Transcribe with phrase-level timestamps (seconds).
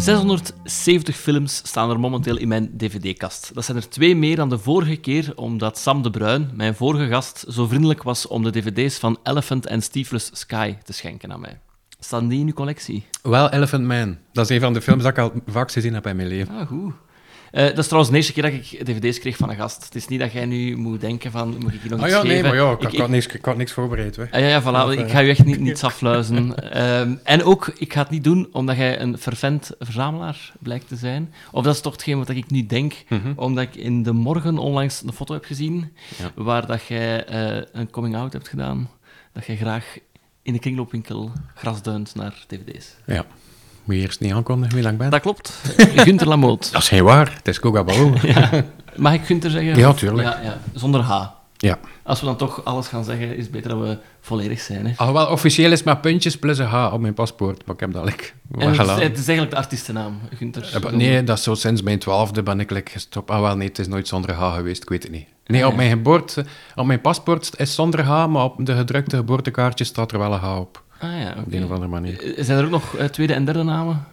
[0.00, 3.50] 670 films staan er momenteel in mijn dvd-kast.
[3.54, 7.08] Dat zijn er twee meer dan de vorige keer, omdat Sam de Bruin, mijn vorige
[7.08, 11.40] gast, zo vriendelijk was om de dvd's van Elephant and Steveless Sky te schenken aan
[11.40, 11.60] mij.
[11.98, 13.04] Staan die in uw collectie?
[13.22, 14.18] Wel, Elephant Man.
[14.32, 16.54] Dat is een van de films dat ik al vaak gezien heb in mijn leven.
[16.54, 16.92] Ah, goed.
[17.52, 19.84] Uh, dat is trouwens de eerste keer dat ik dvd's kreeg van een gast.
[19.84, 22.14] Het is niet dat jij nu moet denken van, moet ik hier nog ah, iets
[22.14, 22.34] ja, geven?
[22.34, 24.18] nee, maar ja, ik, ik, ik, had, niks, ik had niks voorbereid.
[24.18, 24.98] Ah, ja, ja, voilà.
[24.98, 26.36] ik ga je echt niet, niets afluizen.
[27.00, 30.96] um, en ook, ik ga het niet doen omdat jij een fervent verzamelaar blijkt te
[30.96, 31.32] zijn.
[31.50, 33.32] Of dat is toch hetgeen wat ik nu denk, Mhm.
[33.36, 36.30] omdat ik in de morgen onlangs een foto heb gezien Ja.
[36.34, 38.90] waar dat jij eh, een coming-out hebt gedaan.
[39.32, 39.98] Dat jij graag
[40.42, 42.94] in de kringloopwinkel grasduint naar dvd's.
[43.06, 43.24] Ja.
[43.90, 45.10] Moet je eerst niet aankondigen wie lang ik ben?
[45.10, 45.48] Dat klopt.
[46.06, 46.72] Gunther Lamoot.
[46.72, 47.32] Dat is geen waar.
[47.36, 48.12] Het is Coca Balo.
[48.22, 48.50] Ja.
[48.96, 49.76] Mag ik Gunther zeggen?
[49.76, 50.28] Ja, tuurlijk.
[50.28, 50.58] Ja, ja.
[50.74, 51.26] Zonder H.
[51.56, 51.78] Ja.
[52.02, 54.86] Als we dan toch alles gaan zeggen, is het beter dat we volledig zijn.
[54.86, 54.92] Hè.
[54.96, 57.66] Alhoewel, officieel is maar puntjes plus een H op mijn paspoort.
[57.66, 58.24] Maar ik heb dat like,
[58.58, 60.96] En het, is, het is eigenlijk de artiestennaam, Gunther.
[60.96, 63.30] Nee, dat is zo sinds mijn twaalfde ben ik like, gestopt.
[63.30, 65.26] Ah, wel, nee, het is nooit zonder H geweest, ik weet het niet.
[65.46, 65.78] Nee, Ah, op ja.
[65.78, 70.18] mijn, geboorte, op mijn paspoort is zonder H, maar op de gedrukte geboortekaartje staat er
[70.18, 70.82] wel een H op.
[71.00, 72.36] Ah ja, Op de een of andere manier.
[72.36, 74.04] Eh, Zijn er ook nog eh, tweede en derde namen?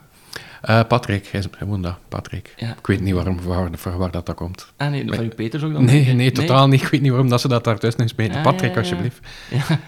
[0.62, 2.54] Eh, Patrick, hij is gewoon dat, Patrick.
[2.58, 2.70] Ja.
[2.80, 4.74] Ik weet niet waarom, waar, waar dat, dat komt.
[4.78, 5.86] Ah nee, van uw Peters ook dan?
[5.86, 6.16] Nee, ik.
[6.16, 6.82] nee, totaal niet.
[6.82, 8.36] Ik weet niet waarom dat ze dat daartussen is smeten.
[8.36, 8.80] Ah, Patrick, ja, ja.
[8.80, 9.20] alsjeblieft.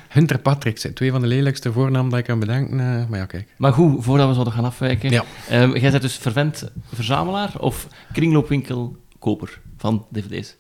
[0.10, 2.76] Hunter Patrick zijn twee van de lelijkste voornamen dat ik kan bedenken.
[3.10, 3.48] maar ja, kijk.
[3.58, 5.10] Maar goed, voordat we zouden gaan afwijken.
[5.10, 5.24] Ja.
[5.50, 10.58] Ehm, jij bent dus fervent verzamelaar of kringloopwinkel koper van dvd's?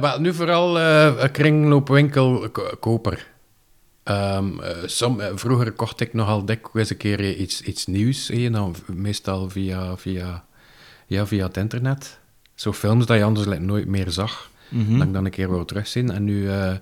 [0.00, 1.24] Wel, nu vooral eh,
[4.86, 8.26] som, eh, vroeger kocht ik nogal dikwijls een keer iets, iets nieuws.
[8.50, 10.44] dan meestal via, via,
[11.06, 12.18] ja, via het internet.
[12.54, 14.50] Zo films dat je anders like, nooit meer zag.
[14.68, 14.98] Mhm.
[14.98, 16.10] Dat ik dan een keer wil terugzien.
[16.10, 16.72] En nu eh,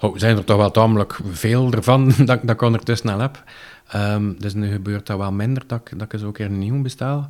[0.00, 3.42] oh, zijn er toch wel tamelijk veel ervan dat, dat ik ondertussen al heb.
[3.88, 6.46] Ehm, dus nu gebeurt dat wel minder dat, ik- dat ik eens ook een keer
[6.46, 7.28] een nieuw bestel.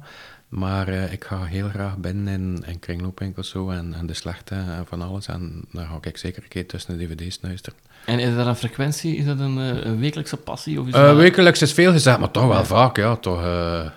[0.52, 4.54] Maar eh, ik ga heel graag binnen in, in kringloopwinkels zo en, en de slechte
[4.54, 5.26] en van alles.
[5.26, 7.78] En dan ga ik zeker een keer tussen de dvd's luisteren.
[8.06, 9.16] En is dat een frequentie?
[9.16, 10.80] Is dat een, eh, een wekelijkse passie?
[10.80, 11.16] Of is Eh dat...
[11.16, 12.96] wekelijks is veel gezegd, maar toch wel vaak.
[12.96, 13.90] Ja, toch, eh,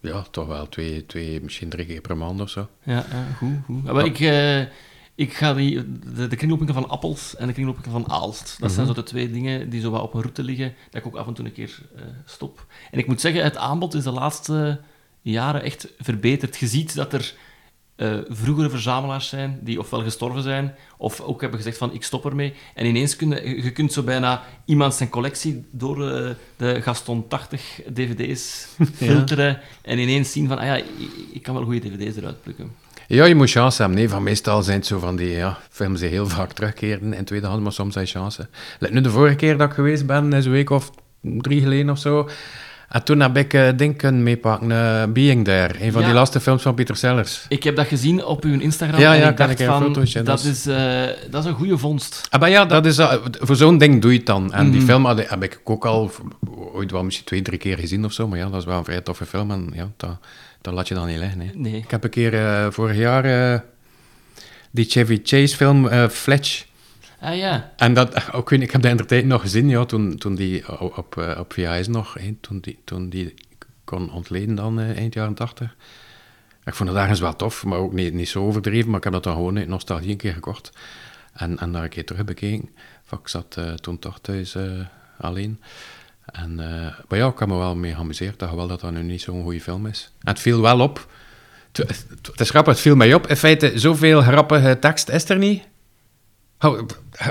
[0.00, 2.68] ja, toch wel twee, twee, misschien drie keer per maand of zo.
[2.82, 3.04] Ja,
[3.36, 3.54] goed.
[3.64, 3.82] goed.
[3.84, 4.60] Maar ik, eh,
[5.14, 8.56] ik ga die, de, de kringloopwinkel van Appels en de kringloopwinkel van Aalst.
[8.60, 8.94] Dat zijn Mhm.
[8.94, 11.26] zo de twee dingen die zo wat op een route liggen, dat ik ook af
[11.26, 12.66] en toe een keer eh, stop.
[12.90, 14.80] En ik moet zeggen, het aanbod is de laatste
[15.22, 16.56] jaren echt verbeterd.
[16.56, 17.34] Je ziet dat er
[17.96, 22.24] eh, vroegere verzamelaars zijn die ofwel gestorven zijn, of ook hebben gezegd van ik stop
[22.24, 22.54] ermee.
[22.74, 27.28] En ineens kun je, je kunt zo bijna iemand zijn collectie door eh, de Gaston
[27.28, 30.84] 80 dvd's filteren en ineens zien van, ah ja, ik,
[31.32, 32.72] ik kan wel goede dvd's eruit plukken.
[33.06, 33.98] Ja, je moet chance hebben.
[33.98, 37.24] Nee, van meestal zijn het zo van die ja, films die heel vaak terugkeren in
[37.24, 38.48] tweedehands, maar soms je chance.
[38.78, 40.90] Like nu de vorige keer dat ik geweest ben, is een week of
[41.20, 42.28] drie geleden of zo.
[42.92, 46.06] En toen heb ik uh, ding kunnen meepakken, eh, Being There, een van Ja.
[46.06, 47.44] die laatste films van Peter Sellers.
[47.48, 50.22] Ik heb dat gezien op uw Instagram Ja, en ja, ik dacht ik van, fotootje,
[50.22, 52.26] dat, is, eh, dat is een goede vondst.
[52.30, 54.52] Ah, maar ja, dat is, uh, voor zo'n ding doe je het dan.
[54.52, 54.88] En die Mhm.
[54.90, 56.10] film had, heb ik ook al
[56.74, 58.28] ooit wel misschien twee, drie keer gezien of zo.
[58.28, 59.50] Maar ja, dat is wel een vrij toffe film.
[59.50, 60.16] En ja, dat,
[60.60, 61.40] dat laat je dan niet liggen.
[61.40, 61.50] Hè.
[61.54, 61.76] Nee.
[61.76, 63.64] Ik heb een keer vorig jaar
[64.70, 66.64] die Chevy Chase film Fletch.
[67.22, 67.72] Ah ja.
[67.76, 70.34] En dat, ook, weet, ik heb dat in de tijd nog gezien, ja, toen, toen
[70.34, 73.34] die op, op, uh, op VHS nog, hè, toen, die, toen die
[73.84, 75.76] kon ontleden dan uh, eind jaren tachtig.
[76.64, 78.88] Ik vond het ergens wel tof, maar ook niet, niet zo overdreven.
[78.88, 80.72] Maar ik heb dat dan gewoon uit nostalgie een keer gekocht.
[81.32, 82.70] En, en daar een keer terug bekeken.
[83.10, 84.56] Ik zat toen toch thuis
[85.18, 85.60] alleen.
[86.24, 86.54] En,
[87.08, 88.38] maar ja, ik heb me wel mee geamuseerd.
[88.38, 90.12] Dat wel dat dat nu niet zo'n goede film is.
[90.20, 91.06] Het viel wel op.
[91.72, 93.26] Het, het is grappig, het viel mij op.
[93.26, 95.62] In feite, zoveel grappige tekst is er niet.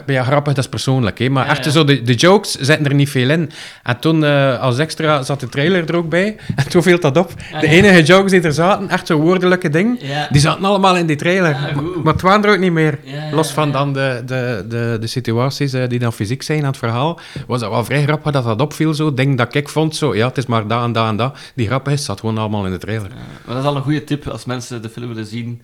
[0.05, 1.29] Ja, grappig, dat is persoonlijk, hè?
[1.29, 1.71] maar Ja, echt ja.
[1.71, 3.51] zo, de, de jokes zitten er niet veel in.
[3.83, 6.35] En toen, uh, als extra, zat de trailer er ook bij.
[6.55, 7.33] En toen viel dat op.
[7.53, 10.27] Ah, de enige jokes die er zaten, echt zo woordelijke dingen, Ja.
[10.31, 11.51] die zaten allemaal in die trailer.
[11.51, 12.99] Maar, maar het waren er ook niet meer.
[13.31, 16.77] Los van dan de, de, de, de situaties uh, die dan fysiek zijn aan het
[16.77, 18.93] verhaal, was dat wel vrij grappig dat dat opviel.
[18.93, 19.13] Zo.
[19.13, 21.37] Ding dat ik vond, zo, ja, het is maar dat en dat en dat.
[21.55, 23.09] Die grappig is, zat gewoon allemaal in de trailer.
[23.45, 25.61] Maar dat is al een goede tip als mensen de film willen zien.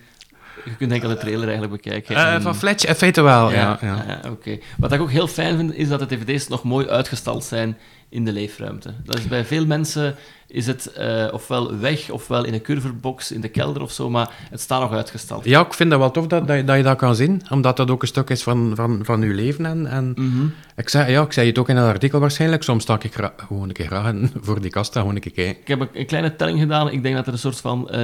[0.70, 2.14] Je kunt enkel de trailer eigenlijk bekijken.
[2.16, 3.78] Uh, En- van Fletch, in feite wel, ja.
[3.80, 4.20] ja.
[4.78, 7.76] Wat ik ook heel fijn vind, is dat de dvd's nog mooi uitgestald zijn
[8.10, 8.94] in de leefruimte.
[9.04, 10.14] Dat is bij veel mensen
[10.46, 14.30] is het eh, ofwel weg, ofwel in een curverbox in de kelder of zo, maar
[14.50, 15.44] het staat nog uitgestald.
[15.44, 17.76] Ja, ik vind dat wel tof dat, dat, je, dat je dat kan zien, omdat
[17.76, 19.66] dat ook een stuk is van, van, van je leven.
[19.66, 20.46] En, en Mhm.
[20.76, 23.68] ik, zei, ja, ik zei het ook in een artikel waarschijnlijk, soms sta ik gewoon
[23.68, 25.60] een keer graag voor die kast gewoon een keer kijken.
[25.60, 26.90] Ik heb een, een kleine telling gedaan.
[26.90, 28.02] Ik denk dat er een soort van eh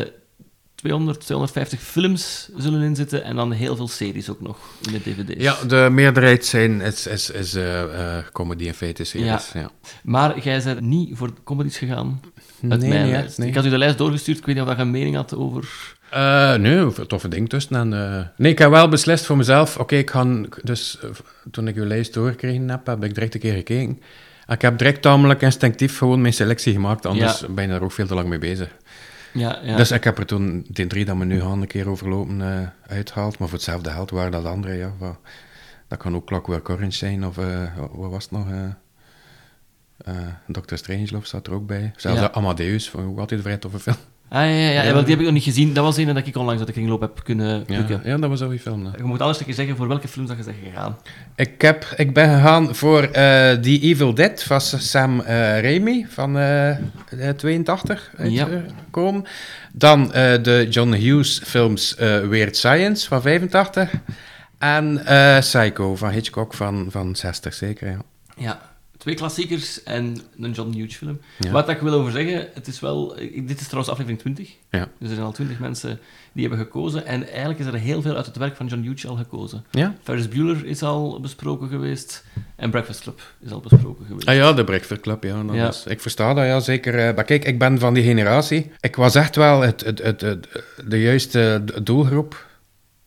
[0.84, 5.00] 200, 250 films zullen in zitten en dan heel veel series ook nog in de
[5.00, 5.42] dvd's.
[5.42, 9.52] Ja, de meerderheid zijn, is, is, is uh, uh, comedy en feiten series.
[9.52, 9.60] Ja.
[9.60, 9.70] ja.
[10.02, 12.20] Maar jij bent niet voor comedies gegaan
[12.68, 13.38] uit nee, mijn nee, lijst.
[13.38, 13.48] nee.
[13.48, 15.94] Ik had u de lijst doorgestuurd, ik weet niet of je een mening had over...
[16.14, 17.76] Uh, nee, toffe ding tussen.
[17.76, 20.40] En, uh, nee, ik heb wel beslist voor mezelf, oké, okay, ik ga...
[20.62, 21.10] Dus uh,
[21.50, 24.00] toen ik uw lijst doorgekregen heb, heb ik direct een keer gekeken.
[24.46, 27.48] En ik heb direct tamelijk instinctief gewoon mijn selectie gemaakt, anders ja.
[27.48, 28.68] ben je er ook veel te lang mee bezig.
[29.34, 29.76] Ja, ja.
[29.76, 32.68] Dus ik heb er toen die drie dat we nu gaan een keer overlopen uh,
[32.86, 34.92] uitgehaald, maar voor hetzelfde geld waren dat andere, ja.
[34.98, 35.18] Wat,
[35.88, 38.46] dat kan ook Clockwork Orange zijn, of uh, wat was het nog?
[40.08, 40.14] Uh,
[40.46, 40.74] Dr.
[40.74, 41.92] Strangelove staat er ook bij.
[41.96, 42.32] Zelfs ja.
[42.32, 43.96] Amadeus, ook altijd een vrij toffe film.
[44.28, 44.92] Ah, ja, ja, ja.
[44.92, 45.74] die heb ik nog niet gezien.
[45.74, 48.00] Dat was een dat ik onlangs uit de kringloop heb kunnen plukken.
[48.04, 48.90] Ja, dat was ook die film.
[48.96, 50.96] Je moet alles keer zeggen voor welke films dat je bent gegaan.
[51.36, 55.26] Ik, heb, ik ben gegaan voor uh, The Evil Dead van Sam uh,
[55.60, 56.76] Raimi van uh,
[57.36, 59.22] 82 uitgekomen.
[59.22, 59.30] Ja.
[59.72, 60.08] Dan
[60.42, 61.94] de John Hughes films
[62.28, 63.90] Weird Science van 85.
[64.58, 65.02] En
[65.40, 67.98] Psycho van Hitchcock van, van 60 zeker,
[68.36, 68.73] ja.
[69.04, 71.20] Ja, Twee klassiekers en een John Hughes film.
[71.38, 71.50] Ja.
[71.50, 73.16] Wat ik wil over zeggen, het is wel...
[73.34, 74.54] Dit is trouwens aflevering 20.
[74.70, 74.88] Ja.
[74.98, 76.00] Dus er zijn al 20 mensen
[76.32, 77.06] die hebben gekozen.
[77.06, 79.64] En eigenlijk is er heel veel uit het werk van John Hughes al gekozen.
[79.70, 79.94] Ja?
[80.02, 82.24] Ferris Bueller is al besproken geweest.
[82.56, 84.28] En Breakfast Club is al besproken geweest.
[84.28, 85.42] Ah ja, de Breakfast Club, ja.
[85.52, 85.68] ja.
[85.68, 87.14] Is, ik versta dat, ja, zeker.
[87.14, 88.70] Maar kijk, ik ben van die generatie.
[88.80, 90.48] Ik was echt wel het, het, het, het
[90.86, 92.46] de juiste doelgroep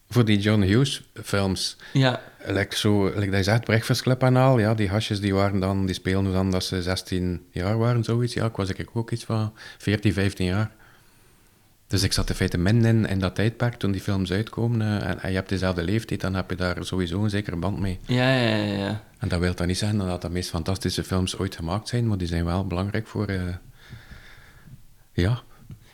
[0.10, 1.78] voor die John Hughes films.
[1.94, 2.22] Ja.
[2.48, 5.60] Like zo, like dat je zegt, Breakfast Club en al, ja, die hasjes die waren
[5.60, 8.34] dan, die speelden dan dat ze 16 jaar waren, zoiets.
[8.34, 10.72] Ja, ik was ik ook iets van 14, 15 jaar.
[11.88, 14.82] Dus ik zat in feite min in, in dat tijdperk toen die films uitkomen.
[14.82, 17.80] Uh, en, en, je hebt dezelfde leeftijd, dan heb je daar sowieso een zekere band
[17.80, 18.00] mee.
[18.06, 18.74] Ja, ja, ja.
[18.74, 19.04] ja.
[19.18, 22.08] En dat wil dan niet zeggen dat dat de meest fantastische films ooit gemaakt zijn,
[22.08, 23.30] maar die zijn wel belangrijk voor...
[23.30, 23.42] Uh,
[25.12, 25.42] ja,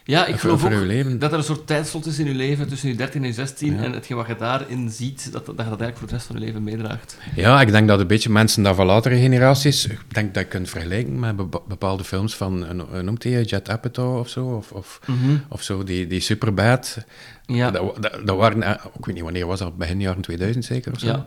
[0.06, 2.96] ja, ik geloof ook dat er een soort tijdslot is in je leven tussen je
[2.96, 3.84] 13 en je 16 ja.
[3.84, 6.36] en hetgeen wat je daarin ziet, dat, dat je dat eigenlijk voor de rest van
[6.36, 7.18] je leven meedraagt.
[7.36, 10.50] Ja, ik denk dat een beetje mensen dat van latere generaties, ik denk dat je
[10.50, 11.36] kunt vergelijken met
[11.68, 15.44] bepaalde films van, noemt hij Jet Apatow of zo, of, of, mm -hmm.
[15.50, 16.98] of zo, die, die Superbad.
[17.46, 17.72] Ja.
[17.72, 18.64] Dat, dat, dat waren,
[18.98, 21.08] ik weet niet wanneer was dat, begin jaren 2000 zeker of zo.
[21.08, 21.26] Ja.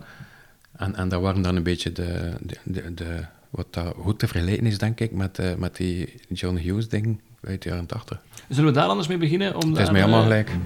[0.77, 3.25] En, en dat waren dan een beetje de, de, de, de
[3.57, 7.21] wat dat goed te vergelijken is, denk ik, met, uh, met die John Hughes ding
[7.43, 8.23] uit de jaren 80.
[8.49, 9.55] Zullen we daar anders mee beginnen?
[9.55, 10.49] Om Het is mij allemaal gelijk.
[10.49, 10.59] You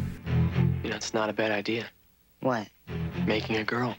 [0.82, 1.82] know, it's not a bad idea.
[2.38, 2.68] What?
[3.26, 3.94] Making a girl.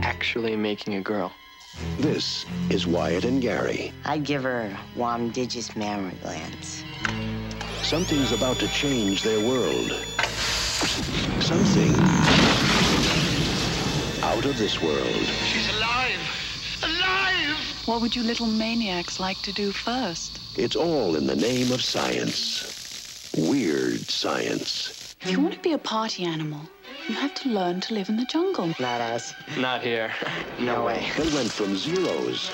[0.00, 1.30] Actually making a girl.
[2.00, 3.92] This is Wyatt and Gary.
[4.06, 6.82] I'd give her warm digis mammary glands.
[7.82, 9.92] Something's about to change their world.
[11.40, 11.94] Something
[14.22, 15.77] out of this world.
[17.88, 18.02] She's alive!
[18.02, 18.02] Alive!
[18.02, 20.40] What would you little maniacs like to do first?
[20.58, 23.32] It's all in the name of science.
[23.36, 25.16] Weird science.
[25.22, 26.60] If you want to be a party animal,
[27.08, 28.74] you have to learn to live in the jungle.
[28.78, 29.32] Not us.
[29.56, 30.12] Not here.
[30.60, 31.06] No way.
[31.16, 32.50] They went from zeros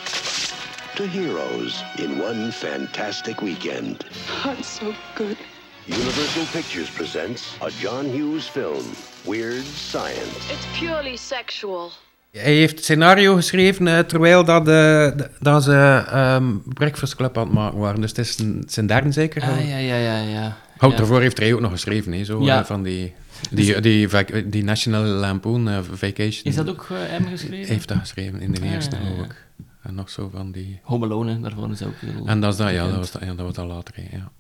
[0.97, 4.05] to heroes in one fantastic weekend.
[4.45, 5.39] That's so good.
[5.87, 8.85] Universal Pictures presents a John Hughes film,
[9.25, 10.51] Weird Science.
[10.51, 11.93] It's purely sexual.
[12.35, 15.11] Hij heeft het scenario geschreven uh, terwijl dat, uh,
[15.41, 18.01] dat ze um, Breakfast Club aan het maken waren.
[18.01, 19.43] Dus het is een, zijn derde zeker.
[19.43, 20.19] Ah, ja, ja, ja.
[20.21, 20.57] ja.
[20.79, 20.99] Houd ja.
[20.99, 22.59] daarvoor heeft hij ook nog geschreven, hè, zo, Ja.
[22.61, 23.15] uh, van die,
[23.51, 26.45] die, die, die, die National Lampoon uh, Vacation.
[26.45, 27.57] Is dat ook hem geschreven?
[27.59, 29.25] Hij heeft dat geschreven in de Ah, eerste, ja.
[29.25, 29.47] ik.
[29.83, 30.81] En nog zo van die...
[30.83, 32.27] Home Alone, daarvan is ook heel...
[32.27, 34.31] En dat, is dat, ja, dat was, dat, ja, dat was later, hè, ja.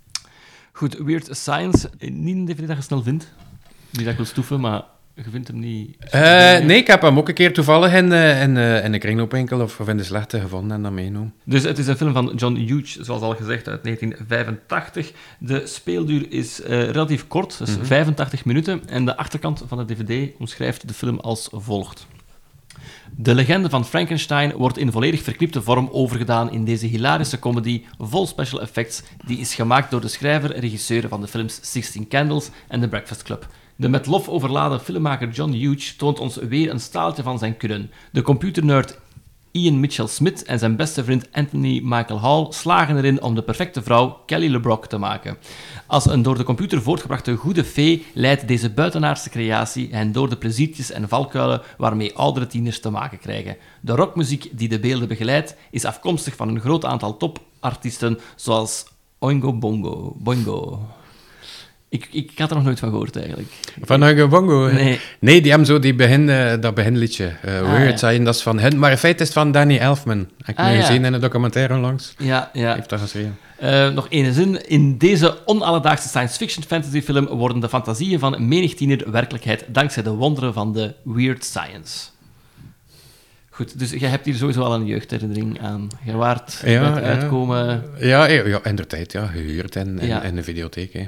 [0.72, 1.91] Goed, Weird Science.
[1.98, 3.32] eh, Niet een DVD dat je snel vindt.
[3.91, 4.82] Niet dat ik wil stoeven, maar
[5.15, 5.97] je vindt hem niet...
[6.11, 6.21] Eh,
[6.59, 9.61] nee, ik heb hem ook een keer toevallig in, eh, in, eh, in de kringloopwinkel
[9.61, 11.35] of, of in de slechte gevonden en dat meegenomen.
[11.44, 15.13] Dus het is een film van John Hughes, zoals al gezegd, uit 1985.
[15.39, 18.83] De speelduur is eh, relatief kort, dus 85 minuten.
[18.89, 22.06] En de achterkant van de DVD omschrijft de film als volgt.
[23.17, 28.27] De legende van Frankenstein wordt in volledig verknipte vorm overgedaan in deze hilarische comedy vol
[28.27, 32.51] special effects die is gemaakt door de schrijver en regisseur van de films Sixteen Candles
[32.69, 33.49] en The Breakfast Club.
[33.76, 37.90] De met lof overladen filmmaker John Hughes toont ons weer een staaltje van zijn kunnen.
[38.12, 38.98] De computernerd
[39.50, 43.82] Ian Mitchell Smith en zijn beste vriend Anthony Michael Hall slagen erin om de perfecte
[43.82, 45.36] vrouw Kelly LeBrock te maken.
[45.86, 50.36] Als een door de computer voortgebrachte goede fee leidt deze buitenaardse creatie hen door de
[50.36, 53.56] pleziertjes en valkuilen waarmee oudere tieners te maken krijgen.
[53.81, 58.86] De rockmuziek die de beelden begeleidt is afkomstig van een groot aantal topartiesten zoals
[59.19, 60.81] Oingo Bongo, Boingo.
[61.94, 63.48] Ik, ik had er nog nooit van gehoord, eigenlijk.
[63.81, 64.69] Van Hugo Bongo?
[64.72, 65.01] Nee.
[65.19, 67.32] Nee, die hebben zo die begin, eh, dat beginliedje.
[67.43, 67.96] eh Ah, Weird ja.
[67.96, 68.79] Science, dat is van hen.
[68.79, 70.19] Maar in feite is het van Danny Elfman.
[70.39, 70.81] Heb ik Ah, nu ja.
[70.84, 72.15] gezien in een documentaire onlangs.
[72.19, 72.74] Ja, ja.
[72.74, 73.39] Heeft dat geschreven.
[73.58, 74.69] Eh, nog één zin.
[74.69, 80.03] In deze onalledaagse science fiction fantasy film worden de fantasieën van menig tiener werkelijkheid dankzij
[80.03, 82.06] de wonderen van de weird science.
[83.51, 85.89] Goed, dus jij hebt hier sowieso al een jeugdherinnering aan.
[86.05, 87.84] Je waart Ja, het uitkomen.
[87.98, 89.27] Ja, ja, ja, in de tijd, ja.
[89.27, 90.22] Gehuurd Ja.
[90.22, 91.05] in de videotheek, hè.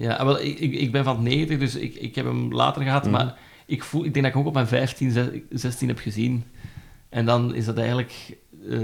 [0.00, 3.02] Ja, ah, wel, ik, ik ben van 90, dus ik, ik heb hem later gehad,
[3.02, 3.12] Mhm.
[3.12, 3.34] maar
[3.66, 6.44] ik, voel, ik denk dat ik hem ook op mijn 15, ze- 16 heb gezien.
[7.08, 8.12] En dan is dat eigenlijk
[8.70, 8.78] eh,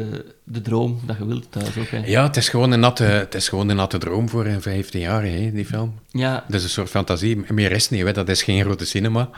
[0.44, 1.88] de droom dat je wilt thuis ook.
[1.88, 2.02] Hè.
[2.06, 5.00] Ja, het is gewoon een natte, het is gewoon een natte droom voor een 15
[5.00, 5.94] jaar, hè, die film.
[6.10, 7.44] Ja, Dat is een soort fantasie.
[7.52, 8.12] Meer is niet, hè.
[8.12, 9.30] dat is geen grote cinema.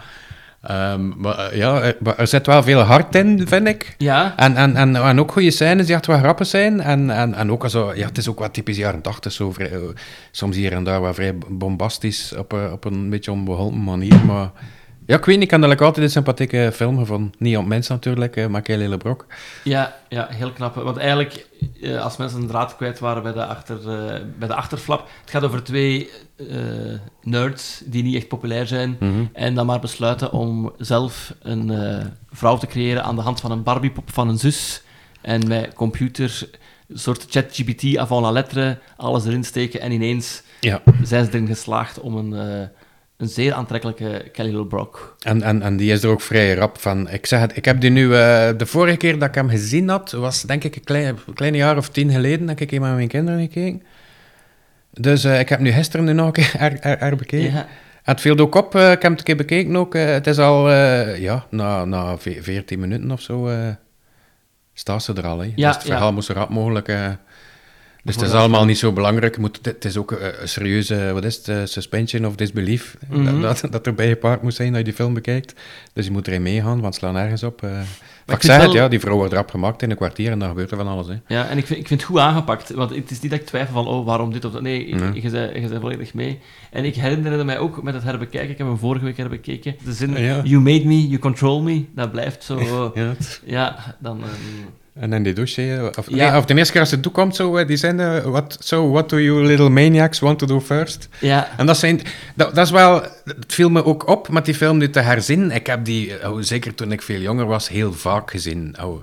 [0.62, 3.94] Ehm, maar eh, ja, er, maar er zit wel veel hart in, vind ik.
[3.98, 6.80] ja, En, en, en, en ook goede scènes die echt wel grappig zijn.
[6.80, 9.70] En, en, en ook zo, ja, het is ook wat typisch jaren 80, zo vrij,
[9.70, 9.78] eh,
[10.30, 14.24] soms hier en daar wat vrij bombastisch op, eh, op een beetje onbeholpen manier.
[14.24, 14.50] Maar
[15.08, 17.32] ja, ik weet niet, ik heb eigenlijk altijd een sympathieke film gevonden.
[17.38, 19.26] Niet op mensen natuurlijk, eh, maar Kelly LeBrock.
[19.64, 20.74] ja, ja, heel knap.
[20.74, 21.46] Want eigenlijk,
[21.82, 25.30] eh, als mensen een draad kwijt waren bij de, achter, eh, bij de achterflap, het
[25.30, 26.10] gaat over twee
[27.22, 28.98] nerds die niet echt populair zijn
[29.32, 31.72] en dan maar besluiten om zelf een
[32.30, 34.82] vrouw te creëren aan de hand van een Barbiepop van een zus
[35.20, 36.48] en met computer,
[36.88, 40.82] een soort ChatGPT avant la lettre, alles erin steken en ineens Ja.
[41.02, 42.68] zijn ze erin geslaagd om een,
[43.18, 45.16] een zeer aantrekkelijke Kelly LeBrock.
[45.22, 47.10] En, en, en die is er ook vrij rap van.
[47.10, 48.04] Ik zeg het, ik heb die nu...
[48.14, 51.34] eh, de vorige keer dat ik hem gezien had, was denk ik een klein, een
[51.34, 53.82] klein jaar of tien geleden, dat ik hier met mijn kinderen gekeken.
[54.92, 57.52] Dus eh, ik heb nu gisteren nu nog een keer her, her- herbekeken.
[57.52, 57.66] Ja.
[58.02, 59.94] Het viel ook op, eh, ik heb het een keer bekeken ook.
[59.94, 60.70] het is al,
[61.14, 63.50] ja, na, na ve- 14 minuten of zo,
[64.74, 65.38] staat ze er al.
[65.38, 65.52] Hè.
[65.56, 65.90] Ja, dus het ja.
[65.90, 66.92] verhaal moest zo rap mogelijk...
[67.98, 69.34] eh, dus het is allemaal niet zo belangrijk.
[69.34, 72.96] Je Moet, het, is ook eh, een serieuze, wat is het, eh, suspension of disbelief.
[73.08, 73.40] Mhm.
[73.40, 75.54] dat, dat, dat erbij gepaard moet zijn dat je die film bekijkt.
[75.92, 77.62] Dus je moet erin meegaan, want het slaat nergens op.
[77.62, 77.70] eh.
[78.26, 80.38] maar ik zeg het, wel- ja, die vrouw wordt rap gemaakt in een kwartier en
[80.38, 81.06] dan gebeurt er van alles.
[81.06, 81.14] Hè.
[81.26, 82.70] Ja, en ik vind, ik vind het goed aangepakt.
[82.70, 84.62] Want het is niet dat ik twijfel van, oh, waarom dit of dat.
[84.62, 85.14] Nee, Nee.
[85.14, 85.28] je je
[85.68, 86.38] zei volledig mee.
[86.70, 89.92] En ik herinnerde mij ook met het herbekijken, ik heb hem vorige week herbekeken, de
[89.92, 90.40] zin, Ja.
[90.44, 92.92] you made me, you control me, dat blijft zo...
[93.44, 94.22] Ja, dan...
[94.22, 94.30] ehm,
[95.00, 96.30] En in die douche, of, Ja.
[96.30, 99.08] nee, of de eerste keer als het toekomt, zo, die zijn, eh, what, so what
[99.08, 101.08] do you little maniacs want to do first?
[101.20, 102.00] ja, En dat, zijn,
[102.34, 105.50] dat, dat is wel, het viel me ook op met die film nu te herzien.
[105.50, 108.76] Ik heb die, eh, zeker toen ik veel jonger was, heel vaak gezien.
[108.82, 109.00] Oh,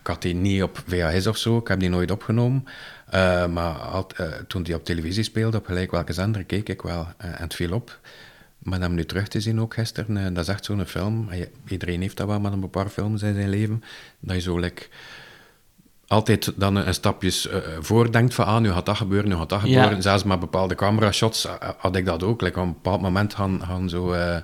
[0.00, 2.64] ik had die niet op VHS of zo, ik heb die nooit opgenomen.
[3.10, 6.82] Eh, maar al- eh, toen die op televisie speelde, op gelijk welke zender, keek ik
[6.82, 7.06] wel.
[7.18, 7.98] en het viel op.
[8.58, 11.28] Maar hem nu terug te zien ook gisteren, dat is echt zo'n film.
[11.68, 13.82] Iedereen heeft dat wel met een paar films in zijn leven.
[14.20, 14.82] Dat je zo like,
[16.08, 19.60] altijd dan een, stapjes eh, voordenkt van ah, nu gaat dat gebeuren, nu gaat dat
[19.64, 19.66] Ja.
[19.82, 20.02] gebeuren.
[20.02, 22.40] Zelfs met bepaalde camera-shots eh, had ik dat ook.
[22.40, 24.36] Like, op een bepaald moment gaan, gaan zo eh,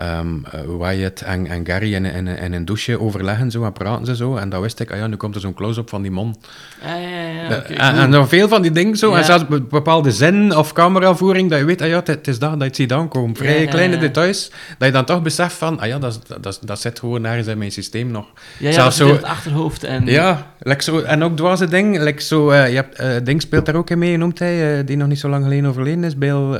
[0.00, 4.16] eh, Wyatt en, en Gary in, in, in een douche overleggen zo, en praten ze
[4.16, 4.36] zo.
[4.36, 6.36] En dan wist ik, ah ja, nu komt er zo'n close-up van die man.
[6.84, 7.62] ja, ja, ja,
[7.94, 9.14] Eh, en, nog veel van die dingen zo.
[9.14, 12.38] En zelfs be- bepaalde zin of cameravoering, dat je weet, ah ja, het, het is
[12.38, 13.36] dat, dat je het ziet aankomen.
[13.36, 16.80] Vrij kleine details, dat je dan toch beseft van, ah ja, dat, dat, dat, dat
[16.80, 18.26] zit gewoon ergens in mijn systeem nog.
[18.58, 20.06] ja, ja, zelfs zo- in het achterhoofd en...
[20.06, 21.98] Ja, like zo, en ook dwaze ding.
[21.98, 24.96] Like zo, eh, je hebt, eh, ding speelt daar ook in mee, noemt hij, die
[24.96, 26.58] nog niet zo lang geleden overleden is, Bill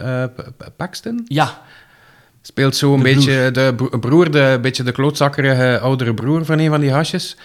[0.77, 1.21] Paxton.
[1.25, 1.59] Ja,
[2.43, 6.59] Speelt zo een De beetje de bro- broer, de beetje de klootzakkerige oudere broer van
[6.59, 7.37] een van die hasjes.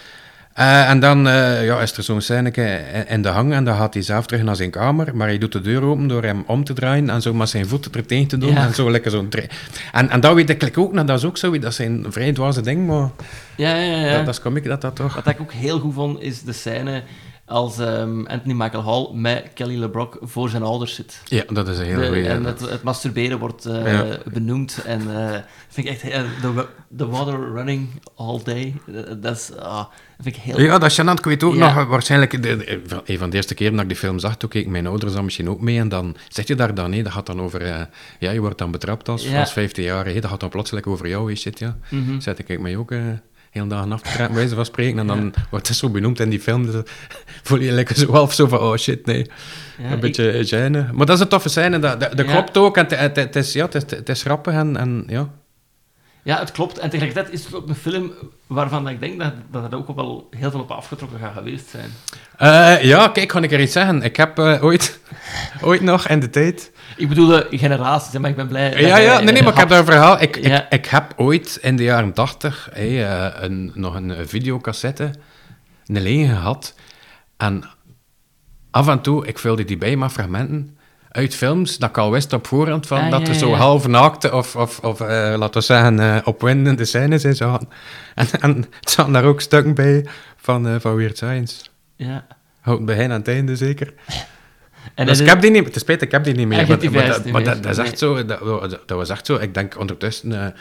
[0.54, 3.94] Eh, en dan eh, ja, is er zo'n scèneke in- de hang en dan gaat
[3.94, 6.64] hij zelf terug naar zijn kamer, maar hij doet de deur open door hem om
[6.64, 8.66] te draaien en zo met zijn voeten er tegen te doen Ja.
[8.68, 9.30] en zo lekker zo'n
[9.92, 12.62] En, en dat weet ik ook, nou, dat is ook zo, dat zijn vrij dwaze
[12.62, 13.10] dingen, maar
[13.56, 14.16] ja, ja, ja.
[14.16, 15.16] dat, dat is komiek dat dat toch...
[15.16, 17.04] Wat ik ook heel goed vond, is de scène
[17.48, 21.22] als ehm, Anthony Michael Hall met Kelly LeBrock voor zijn ouders zit.
[21.26, 22.28] Ja, dat is een heel De- goeie.
[22.28, 24.18] en het, het masturberen wordt eh, Ja.
[24.32, 24.82] benoemd.
[24.86, 26.02] En eh vind ik echt...
[26.10, 26.66] eh, The,
[26.98, 28.74] the water running all day.
[28.88, 29.52] eh, Dat is...
[29.58, 29.86] ah,
[30.22, 30.60] vind ik heel...
[30.62, 31.18] Ja, dat is gênant.
[31.18, 31.74] Ik weet ook Ja.
[31.74, 34.38] nog, waarschijnlijk, de, de- van- een van de eerste keren dat ik die film zag,
[34.38, 35.80] toen keken mijn ouders dan misschien ook mee.
[35.80, 37.82] En dan zit je daar dan, nee, dat gaat dan over, eh,
[38.20, 39.40] ja, je wordt dan betrapt als, Ja.
[39.40, 40.06] als 15 jaar.
[40.06, 41.78] Hey, dat gaat dan plotseling over jou, hey, shit, ja.
[41.90, 42.20] Mhm.
[42.20, 43.00] Zet ik mij ook eh
[43.56, 45.00] heel dagen af te trekken, bij wijze van spreken.
[45.00, 46.66] En dan wordt het zo benoemd in die film.
[46.66, 46.76] Dus
[47.44, 49.26] voel je lekker zo half zo van, oh shit, nee.
[49.78, 50.92] Ja, een ik- beetje gêne.
[50.94, 52.32] Maar dat is een toffe scène, dat, dat, dat Ja.
[52.32, 52.78] klopt ook.
[52.78, 55.30] En het, het, het is, ja, het, is, het is grappig en, en ja...
[56.26, 56.78] Ja, het klopt.
[56.78, 58.12] En tegelijkertijd is het ook een film
[58.48, 61.90] waarvan ik denk dat, dat het ook wel heel veel op afgetrokken gaat geweest zijn.
[62.38, 64.02] Eh, ja, kijk, kan ik er iets zeggen?
[64.02, 65.00] Ik heb eh, ooit,
[65.62, 66.72] ooit nog in de tijd...
[66.98, 68.82] Ik bedoel de generaties, hè, maar ik ben blij...
[68.82, 70.22] Ja, ja, nee, nee, maar ik heb daar een verhaal.
[70.22, 70.64] Ik, Ja.
[70.64, 75.14] ik, ik heb ooit in de jaren tachtig hey, eh, een, nog een videocassette,
[75.86, 76.76] een lege gehad.
[77.38, 77.64] En
[78.72, 80.75] af en toe, ik vulde die bij met fragmenten.
[81.16, 83.56] Uit films dat ik al wist op voorhand van Ah, dat ja, er zo ja.
[83.56, 85.08] half naakte of, of, of eh,
[85.38, 87.68] laten we zeggen, eh, opwindende scènes in zaten.
[88.16, 90.06] En, en het zaten daar ook stukken bij
[90.38, 91.66] van, eh, van Weird Science.
[91.96, 92.26] Ja.
[92.62, 93.94] Houdt begin en het einde zeker.
[94.96, 96.60] En dus ik heb die niet, het is spijt, ik heb die niet meer.
[96.60, 97.54] Ah, maar hebt die maar vijs dat, niet maar meer.
[97.54, 99.36] dat, dat is echt zo, dat, dat, was echt zo.
[99.36, 100.54] Ik denk ondertussen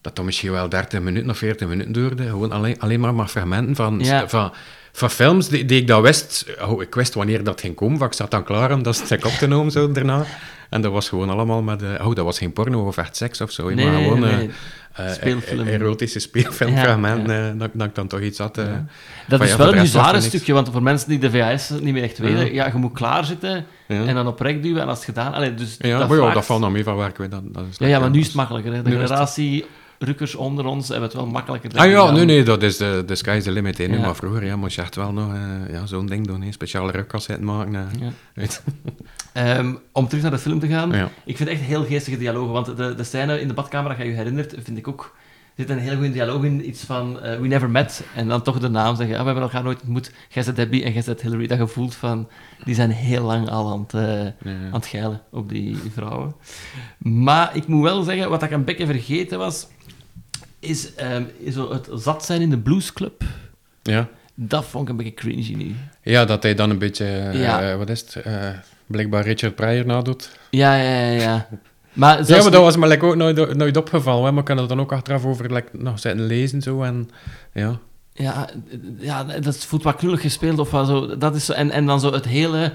[0.00, 2.22] dat dat misschien wel 30 minuten of 40 minuten duurde.
[2.22, 4.28] Gewoon alleen, alleen maar, maar fragmenten van, Ja.
[4.28, 4.52] van,
[4.92, 6.46] van films die, die ik dat wist.
[6.68, 9.24] Oh, ik wist wanneer dat ging komen, want ik zat dan klaar om dat stuk
[9.26, 10.24] op te nemen zo daarna.
[10.70, 11.82] En dat was gewoon allemaal met...
[11.82, 13.68] eh, oh, dat was geen porno of echt seks of zo.
[13.70, 14.50] Nee, maar gewoon nee, eh, nee.
[14.92, 15.66] eh, Speelfilm.
[15.66, 17.52] erotische speelfilmfragmenten.
[17.52, 18.54] eh, dat, dat ik dan toch iets had.
[19.28, 22.02] Dat is ja, wel een bizarre stukje, want voor mensen die de VHS niet meer
[22.02, 22.66] echt weten, ja, Ja.
[22.72, 24.04] je moet klaarzitten Ja.
[24.04, 25.32] en dan op rek duwen en als het gedaan...
[25.32, 27.16] Allee, dus Ja, dat maar ja, dat valt nog mee van werk.
[27.18, 28.72] weet Dat, dat is Ja, ja, maar nu is dat het makkelijker.
[28.74, 28.82] Hè.
[28.82, 29.64] De Nu generatie
[29.98, 31.76] rukkers onder ons hebben het wel makkelijker.
[31.76, 33.78] Ah ja, nee, nee, dat is de, de sky is the limit.
[33.78, 33.94] hè, nu.
[33.96, 34.00] Ja.
[34.00, 36.42] Maar vroeger ja, moest je echt wel nog eh, ja, zo'n ding doen.
[36.42, 37.74] hè, Speciale rukcassetten maken.
[37.74, 38.00] eh.
[38.00, 38.10] Ja.
[38.34, 38.62] Weet-
[39.32, 41.10] Ehm, om terug naar de film te gaan, Ja.
[41.24, 44.04] ik vind echt heel geestige dialogen, want de, de scène in de badkamer, dat je
[44.04, 45.16] je herinnert, vind ik ook...
[45.56, 48.42] Er zit een hele goede dialoog in, iets van eh, We never met, en dan
[48.42, 49.14] toch de naam zeggen.
[49.14, 50.12] Ah, we hebben elkaar nooit ontmoet.
[50.28, 51.46] Jij zit Debbie en jij zit Hillary.
[51.46, 52.28] Dat gevoel van,
[52.64, 56.34] die zijn heel lang al aan het, eh, aan het geilen op die vrouwen.
[56.98, 59.66] Maar ik moet wel zeggen, wat ik een beetje vergeten was,
[60.60, 63.22] is, ehm, is het zat zijn in de bluesclub.
[63.82, 64.08] ja.
[64.40, 65.74] Dat vond ik een beetje cringy nu.
[66.02, 67.76] ja, dat hij dan een beetje, eh, Ja.
[67.76, 68.48] wat is het, eh,
[68.86, 70.30] blijkbaar Richard Pryor nadoet.
[70.50, 71.20] Ja, ja, ja.
[71.20, 71.48] ja.
[71.92, 74.24] Maar, Ja, maar dat was me like, ook nooit, nooit opgevallen.
[74.24, 76.62] Hè, maar ik kan er dan ook achteraf over like, nog zitten lezen.
[76.62, 77.10] Zo, en,
[77.52, 77.78] ja.
[78.12, 78.48] Ja,
[78.98, 81.16] ja, dat voelt wat knullig gespeeld of wat zo.
[81.16, 81.52] Dat is zo.
[81.52, 82.72] En, en dan zo het hele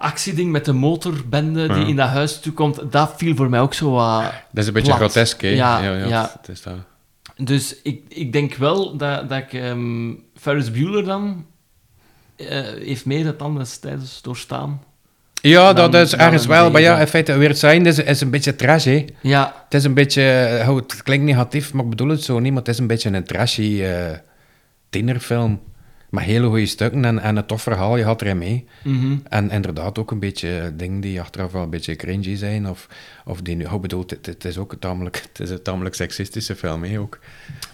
[0.00, 1.86] actieding met de motorbende die Ja.
[1.86, 4.94] in dat huis toekomt, dat viel voor mij ook zo wat Dat is een beetje
[4.96, 5.10] plat.
[5.10, 5.48] grotesk, hè.
[5.48, 6.30] Ja, ja.
[6.40, 6.74] Het is dat.
[7.36, 11.46] Dus ik, ik denk wel dat, dat ik ehm Ferris Bueller dan
[12.36, 14.82] eh, heeft meer het dan destijds doorstaan.
[15.42, 16.70] Ja, Dan- dat is ergens wel.
[16.70, 19.04] Maar ja, in feite, weer het zijn is, is een beetje trash, hè.
[19.22, 22.52] Ja, Het is een beetje, eh, het klinkt negatief, maar ik bedoel het zo niet,
[22.52, 24.16] maar het is een beetje een trashy eh
[24.90, 25.60] tienerfilm.
[26.10, 28.66] Maar hele goede stukken en, en een tof verhaal, je had erin mee.
[28.82, 29.16] mhm.
[29.28, 32.68] En inderdaad ook een beetje dingen die achteraf wel een beetje cringy zijn.
[32.68, 32.88] Of,
[33.24, 35.94] of die nu, oh, bedoel, het, het is ook een tamelijk, het is een tamelijk
[35.94, 37.18] seksistische film, hè, ook.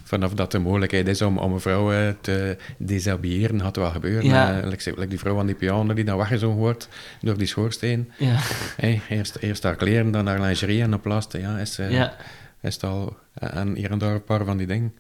[0.02, 4.25] Vanaf dat de mogelijkheid is om, om een vrouw eh, te deshabilleren, het wel gebeuren.
[4.25, 4.61] Ja.
[4.61, 6.88] Eh, like, like die vrouw aan die piano die dan weggezogen wordt
[7.21, 8.11] door die schoorsteen.
[8.19, 8.37] ja,
[8.76, 12.17] Hey, eerst, eerst haar kleren, dan haar lingerie en op laatst ja, is, eh, ja.
[12.60, 13.17] is het al...
[13.34, 14.93] En hier en daar een paar van die dingen.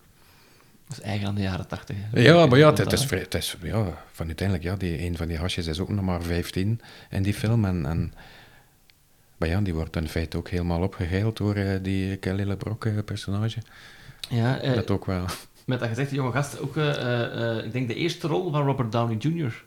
[0.88, 1.96] Dat is eigen aan de jaren tachtig.
[2.12, 5.28] Ja, maar ja, het, het is, het is ja, van uiteindelijk, ja, die, een van
[5.28, 7.64] die hasjes is ook nog maar 15 in die film.
[7.64, 8.12] En, en
[9.36, 12.92] maar ja, die wordt in feite ook helemaal opgegeild door eh, die Kelly LeBrock eh,
[13.04, 13.58] personage.
[14.28, 15.24] Ja, eh, dat ook wel.
[15.66, 16.76] met dat gezegd, die jonge gast, ook,
[17.64, 19.64] ik denk de eerste rol van Robert Downey Jr.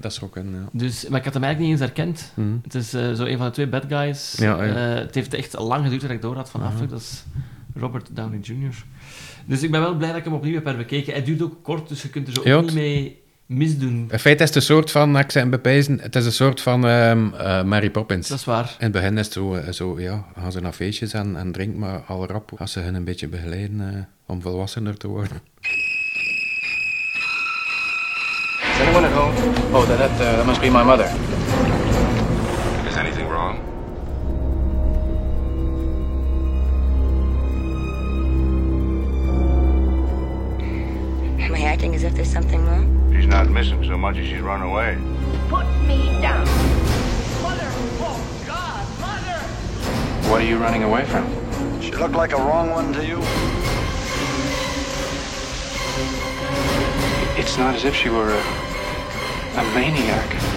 [0.00, 0.50] Dat is ook een...
[0.50, 0.68] Ja.
[0.72, 2.32] Dus, maar ik had hem eigenlijk niet eens herkend.
[2.34, 2.56] Mhm.
[2.62, 4.34] Het is eh, zo een van de twee bad guys.
[4.36, 4.72] Ja, ja.
[4.74, 6.74] Het heeft echt lang geduurd dat ik door had van af.
[6.74, 7.24] Dat is
[7.74, 8.84] Robert Downey Jr.
[9.46, 11.12] Dus ik ben wel blij dat ik hem opnieuw heb herbekeken.
[11.12, 14.08] Hij duurt ook kort, dus je kunt er zo ook het- niet mee misdoen.
[14.10, 16.86] In feite is het een soort van, ik zei bepijzen, het is een soort van
[16.86, 18.28] ehm, eh, Mary Poppins.
[18.28, 18.64] Dat is waar.
[18.78, 21.52] In het begin is het zo, eh, zo ja, gaan ze naar feestjes en, en
[21.52, 25.40] drinken, maar al rap als ze hun een beetje begeleiden eh, om volwassener te worden.
[28.72, 29.32] Is anyone at home?
[29.72, 31.06] Oh, that, that, uh, that must be my mother.
[32.88, 33.58] Is anything wrong?
[41.74, 43.12] Acting as if there's something wrong?
[43.12, 44.96] She's not missing so much as she's run away.
[45.48, 46.46] Put me down.
[47.42, 47.68] Mother!
[47.98, 48.86] Oh, God!
[49.00, 50.30] Mother!
[50.30, 51.26] What are you running away from?
[51.82, 53.18] She looked like a wrong one to you?
[57.36, 58.42] It's not as if she were a,
[59.58, 60.53] a maniac.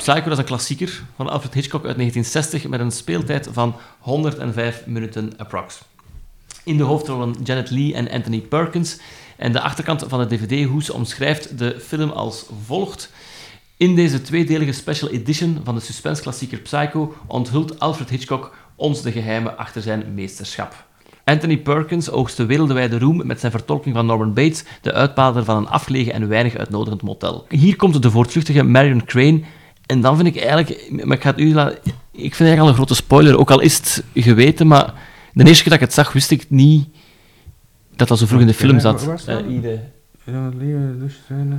[0.00, 5.32] Psycho is een klassieker van Alfred Hitchcock uit 1960 met een speeltijd van 105 minuten
[5.36, 5.82] approx.
[6.64, 8.98] In de hoofdrollen Janet Leigh en Anthony Perkins.
[9.36, 13.12] En de achterkant van de DVD-hoes omschrijft de film als volgt.
[13.76, 19.58] In deze tweedelige special edition van de suspense-klassieker Psycho onthult Alfred Hitchcock ons de geheimen
[19.58, 20.84] achter zijn meesterschap.
[21.24, 25.68] Anthony Perkins oogste wereldwijde roem met zijn vertolking van Norman Bates, de uitbader van een
[25.68, 27.46] afgelegen en weinig uitnodigend motel.
[27.48, 29.42] Hier komt de voortvluchtige Marion Crane,
[29.90, 31.78] en dan vind ik eigenlijk, maar ik ga het u laten,
[32.10, 34.94] ik vind eigenlijk al een grote spoiler, ook al is het geweten, maar
[35.32, 36.88] de eerste keer dat ik het zag, wist ik niet
[37.96, 39.02] dat dat zo vroeg in de film zat.
[39.26, 39.36] Eh.
[40.24, 41.58] Ja, lieve douchescène.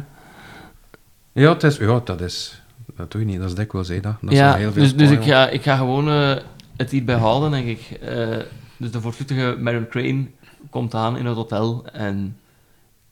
[1.31, 2.61] Ja, het is, ja, dat is...
[2.95, 4.15] Dat doe je niet, dat is dikwijls, hè, dat.
[4.21, 6.35] dat is ja, heel veel dus, dus ik, ga, ik ga gewoon eh,
[6.77, 7.97] het hierbij houden, denk ik.
[8.01, 8.37] Eh,
[8.77, 10.25] dus de voortvluchtige Marion Crane
[10.69, 12.37] komt aan in het hotel en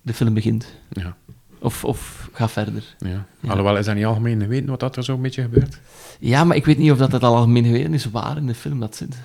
[0.02, 0.74] de film begint.
[0.90, 1.16] Ja.
[1.62, 2.84] Of, of ga verder.
[3.00, 3.26] Ja.
[3.48, 5.80] Alhoewel, is dat niet algemeen geweten wat dat er zo'n beetje gebeurt?
[6.20, 8.54] Ja, maar ik weet niet of dat, dat al algemeen geweten is waar in de
[8.56, 9.16] film dat zit.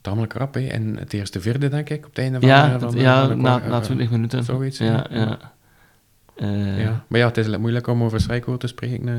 [0.00, 0.66] Tamelijk rap, hè.
[0.66, 2.98] En het eerste vierde, denk ik, op het einde van Ja, de- van dat- de-
[3.00, 4.44] ja van de- na, eh, na 20 minuten.
[4.44, 5.18] Zoiets, Ja, ja.
[5.18, 5.38] ja.
[6.36, 7.04] Eh, Ja.
[7.08, 9.08] Maar ja, het is moeilijk om over Psycho te spreken.
[9.08, 9.14] eh,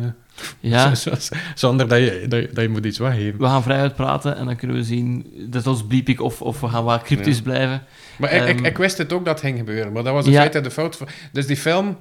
[0.60, 0.92] Ja.
[1.56, 3.40] Zonder dat je, dat, je, dat je moet iets weggeven.
[3.40, 6.42] We gaan vrij uitpraten en dan kunnen we zien, dat is ons bliep ik of,
[6.42, 7.44] of we gaan wat cryptisch Ja.
[7.44, 7.82] blijven.
[8.18, 10.26] Maar ik, ik, Ehm, ik wist het ook dat het ging gebeuren, maar dat was
[10.26, 10.40] in Ja.
[10.40, 10.96] feite de fout.
[10.96, 11.98] van- Dus die film,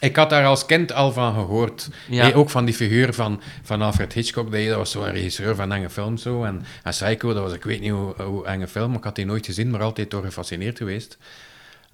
[0.00, 1.88] ik had daar als kind al van gehoord.
[2.08, 2.22] Ja.
[2.22, 5.90] Hey, ook van die figuur van, van Alfred Hitchcock, dat was zo'n regisseur van enge
[5.90, 6.22] films.
[6.22, 6.44] Zo.
[6.44, 9.26] En, en Psycho, dat was ik weet niet hoe, hoe enge film, ik had die
[9.26, 11.18] nooit gezien, maar altijd door gefascineerd geweest.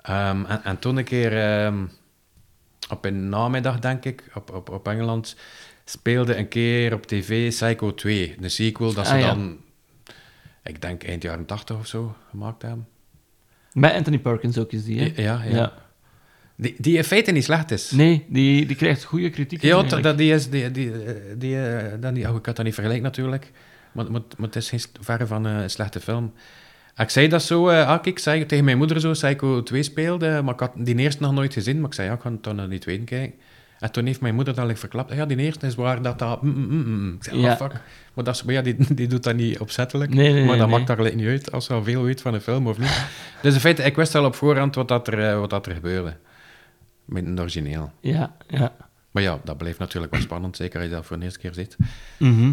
[0.03, 1.85] Ehm, en, en toen een keer, ehm,
[2.91, 5.37] op een namiddag denk ik, op, op, op Engeland,
[5.85, 9.27] speelde een keer op tv Psycho 2, de sequel, dat ze Ah, ja.
[9.27, 9.57] dan,
[10.65, 12.89] ik denk eind jaren 80 of zo, gemaakt hebben.
[13.73, 15.23] Met Anthony Perkins ook is die, hè?
[15.23, 15.73] Ja, ja.
[16.57, 17.91] Die, die in feite niet slecht is.
[17.91, 19.63] Nee, die, die krijgt goede kritiek.
[19.63, 20.51] Ja, dat, die is...
[20.51, 23.51] Die, die, eh, die, eh, dan die, oh, ik had dat niet vergelijkt natuurlijk.
[23.93, 26.33] Maar, maar, maar het is geen verre van een slechte film.
[26.97, 27.69] Ik zei dat zo...
[27.69, 30.97] eh ah, kijk, zei tegen mijn moeder zo, Psycho 2 speelde, maar ik had die
[30.97, 31.77] eerste nog nooit gezien.
[31.77, 33.39] Maar ik zei, ja, ik ga toch naar die tweede kijken.
[33.79, 35.13] En toen heeft mijn moeder dat like, verklapt.
[35.13, 36.43] Ja, die eerste is waar dat dat...
[36.43, 37.15] mm, mm, mm.
[37.15, 37.51] Ik zei, Ja.
[37.51, 37.73] ah, fuck.
[38.15, 40.15] Maar, dat maar ja, die, die doet dat niet opzettelijk.
[40.15, 40.77] Nee, nee, maar dat nee.
[40.77, 43.07] maakt daar niet uit als ze al veel weet van een film of niet.
[43.43, 46.17] dus in feite, ik wist al op voorhand wat, dat er, wat dat er gebeurde.
[47.07, 47.93] Met een origineel.
[48.01, 48.77] Ja, ja.
[49.11, 51.55] Maar ja, dat blijft natuurlijk wel spannend, zeker als je dat voor de eerste keer
[51.55, 51.77] ziet.
[52.19, 52.53] Mhm.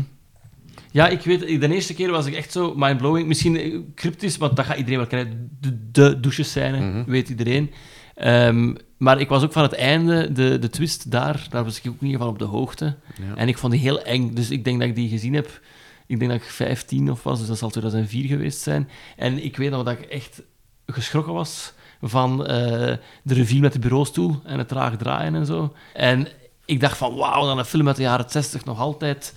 [0.91, 3.27] Ja, ik weet, de eerste keer was ik echt zo mindblowing.
[3.27, 5.49] Misschien eh, cryptisch, want dat gaat iedereen wel kennen.
[5.59, 7.03] De, de douchescène, Mhm.
[7.09, 7.71] weet iedereen.
[8.15, 11.87] Ehm, maar ik was ook van het einde, de, de twist daar, daar was ik
[11.91, 12.95] ook in ieder geval op de hoogte.
[13.21, 13.35] Ja.
[13.35, 15.61] En ik vond die heel eng, dus ik denk dat ik die gezien heb.
[16.07, 18.89] Ik denk dat ik 15 of was, dus dat zal 2004 geweest zijn.
[19.17, 20.41] En ik weet nog dat ik echt
[20.85, 25.73] geschrokken was van eh, de revue met de bureaustoel en het traag draaien en zo.
[25.93, 26.27] En
[26.65, 29.33] ik dacht van, wauw, dan een film uit de jaren 60 nog altijd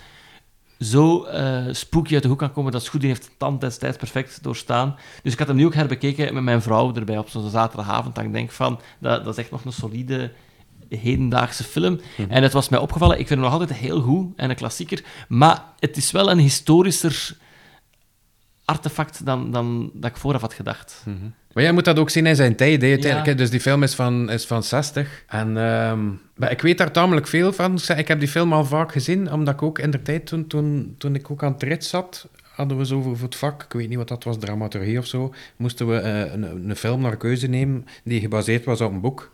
[0.78, 2.72] zo eh spooky uit de hoek kan komen.
[2.72, 4.96] Dat is goed, die heeft het tand destijds perfect doorstaan.
[5.22, 8.14] Dus ik had hem nu ook herbekeken met mijn vrouw erbij op zo'n zaterdagavond.
[8.14, 10.32] Dat ik denk van, dat, dat is echt nog een solide
[10.88, 12.00] hedendaagse film.
[12.28, 15.04] En het was mij opgevallen, ik vind hem nog altijd heel goed en een klassieker.
[15.28, 17.36] Maar het is wel een historischer
[18.64, 21.04] artefact dan, dan dat ik vooraf had gedacht.
[21.56, 22.82] Maar jij moet dat ook zien in zijn tijd.
[22.82, 22.88] Hè.
[22.88, 23.32] Uiteindelijk, Ja.
[23.32, 23.38] hè.
[23.38, 25.24] Dus die film is van, is van 60.
[25.26, 27.80] En ehm, maar ik weet daar tamelijk veel van.
[27.96, 30.94] Ik heb die film al vaak gezien, omdat ik ook in de tijd, toen, toen,
[30.98, 33.88] toen ik ook aan het rit zat, hadden we zo voor het vak, ik weet
[33.88, 37.46] niet wat dat was, dramaturgie of zo, moesten we eh, een, een film naar keuze
[37.46, 39.32] nemen die gebaseerd was op een boek.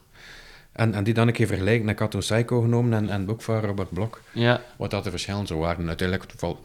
[0.72, 1.88] En, en die dan een keer vergelijken.
[1.88, 4.20] Ik had toen Psycho genomen en, en het boek van Robert Blok.
[4.32, 4.60] Ja.
[4.76, 5.88] Wat dat de verschillen zo waren.
[5.88, 6.58] Uiteindelijk oh,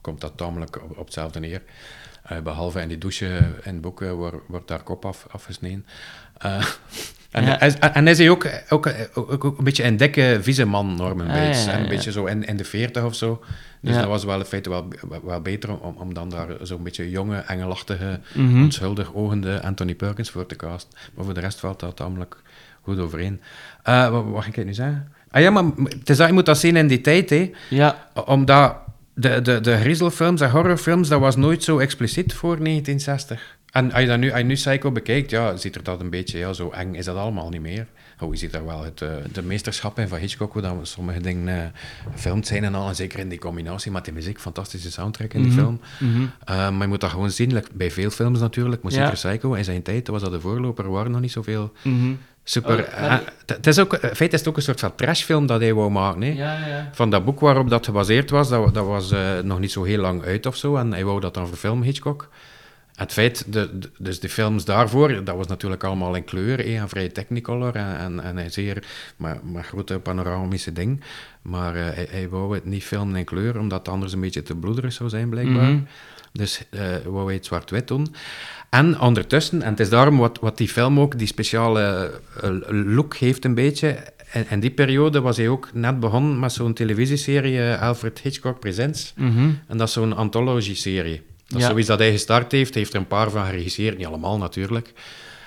[0.00, 1.62] komt dat tamelijk op, op hetzelfde neer.
[2.30, 3.26] Eh, behalve in die douche
[3.62, 5.86] in het boek eh, wordt, wordt daar kop af, afgesneden.
[6.38, 6.64] Eh,
[7.30, 7.60] en, Ja.
[7.60, 11.32] is, en hij ook, ook, ook, ook een beetje een dikke, vieze man, Norman Ah,
[11.32, 11.64] Bates.
[11.64, 13.42] ja, ja, En een beetje zo in, in de veertig of zo.
[13.80, 14.88] Dus dat was wel in feite wel,
[15.24, 18.62] wel, beter om, om dan daar zo'n beetje jonge, engelachtige, Mhm.
[18.62, 20.98] onschuldig ogende Anthony Perkins voor te casten.
[21.14, 22.36] Maar voor de rest valt dat tamelijk
[22.82, 23.40] goed overeen.
[23.82, 25.12] Eh, wat, wat ging ik nu zeggen?
[25.30, 27.52] Ah ja, maar het is dat, je moet dat zien in die tijd, hè.
[27.68, 28.08] Ja.
[28.26, 28.76] Omdat
[29.20, 33.58] de, de, de griezelfilms en horrorfilms, dat was nooit zo expliciet voor 1960.
[33.70, 36.10] En als je, dat nu, als je nu Psycho bekijkt, ja, ziet er dat een
[36.10, 37.86] beetje, ja, zo eng is dat allemaal niet meer.
[38.20, 41.20] Oh, je ziet daar wel het, eh, de meesterschap in van Hitchcock, hoe dat sommige
[41.20, 41.72] dingen
[42.12, 42.88] gefilmd zijn en al.
[42.88, 45.80] En zeker in die combinatie met die muziek, fantastische soundtrack in die Mhm, film.
[46.00, 46.22] mhm.
[46.44, 48.98] Eh, maar je moet dat gewoon zien, like bij veel films natuurlijk, maar Ja.
[49.16, 52.12] zeker Psycho, in zijn tijd was dat de voorloper, er waren nog niet zoveel Mhm.
[52.44, 52.78] Super...
[52.78, 55.60] Oh, eh, het- is ook, in feite is het ook een soort van trashfilm dat
[55.60, 56.28] hij wou maken, hè.
[56.32, 56.88] Ja, ja.
[56.92, 60.00] Van dat boek waarop dat gebaseerd was, dat, dat was eh, nog niet zo heel
[60.00, 60.76] lang uit of zo.
[60.76, 62.28] En hij wou dat dan verfilmen, Hitchcock.
[63.00, 66.78] Het feit, de, de- dus de films daarvoor, dat was natuurlijk allemaal in kleur, hè,
[66.80, 68.84] en vrij technicolor en, en, en een zeer
[69.16, 71.00] maar, maar grote panoramische ding.
[71.42, 74.42] Maar eh, hij, hij wou het niet filmen in kleur, omdat het anders een beetje
[74.42, 75.70] te bloederig zou zijn, blijkbaar.
[75.70, 75.80] Mhm.
[76.32, 78.14] Dus eh wou hij het zwart-wit doen.
[78.70, 82.10] En ondertussen, en het is daarom wat, wat die film ook, die speciale
[82.42, 83.96] eh, look heeft een beetje.
[84.32, 89.12] En in die periode was hij ook net begonnen met zo'n televisieserie Alfred Hitchcock Presents.
[89.16, 89.50] Mhm.
[89.66, 91.22] En dat is zo'n anthology-serie.
[91.50, 91.70] Dat is Ja.
[91.70, 92.72] zoiets dat hij gestart heeft.
[92.74, 94.92] Hij heeft er een paar van geregisseerd, niet allemaal natuurlijk.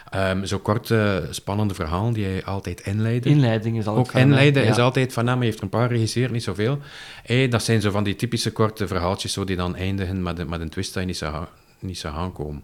[0.10, 3.30] Ehm zo korte, spannende verhalen die hij altijd inleidde.
[3.30, 4.70] Inleiding is altijd Ook van hem, inleiden ja.
[4.70, 5.36] is altijd van hem.
[5.38, 6.80] Hij heeft er een paar geregisseerd, niet zoveel.
[7.24, 10.50] Hey, dat zijn zo van die typische korte verhaaltjes zo, die dan eindigen met, een-
[10.50, 11.46] met een twist dat je niet zou,
[11.80, 12.64] niet zou aankomen.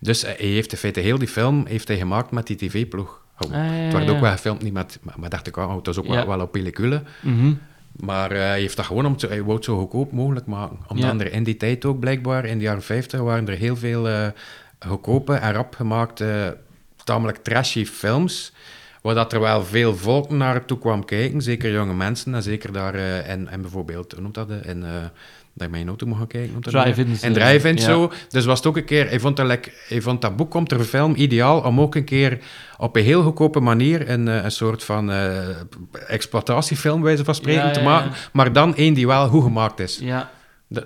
[0.00, 3.20] Dus eh, hij heeft in feite heel die film heeft hij gemaakt met die tv-ploeg.
[3.38, 5.76] Oh, Ah, ja, het werd ook wel gefilmd, niet met, maar, maar dacht ik, oh,
[5.76, 7.02] het was ook wel, wel op pellicule.
[7.20, 7.52] Mhm.
[8.02, 10.78] Maar eh, hij heeft dat gewoon om te, hij wou het zo goedkoop mogelijk maken.
[10.88, 11.18] Omdat Ja.
[11.18, 14.26] er in die tijd ook blijkbaar, in de jaren 50, waren er heel veel eh,
[14.86, 16.56] goedkope en rap gemaakte
[17.04, 18.52] tamelijk trashy films,
[19.02, 22.94] waar dat er wel veel volk naartoe kwam kijken, zeker jonge mensen, en zeker daar
[22.94, 24.84] eh, en, en bijvoorbeeld, hoe noemt dat, in,
[25.54, 26.60] dat met je auto mag gaan kijken.
[26.60, 27.88] Drive-ins, En eh, drive-ins ja.
[27.88, 28.12] zo.
[28.28, 30.80] Dus was het ook een keer, hij vond, dat, hij vond dat boek komt er
[30.80, 32.38] film ideaal om ook een keer
[32.78, 35.48] op een heel goedkope manier een, eh, een soort van eh,
[36.06, 38.12] exploitatiefilm, wijze van spreken, Ja, te maken.
[38.32, 39.98] Maar dan één die wel goed gemaakt is.
[40.02, 40.30] Ja,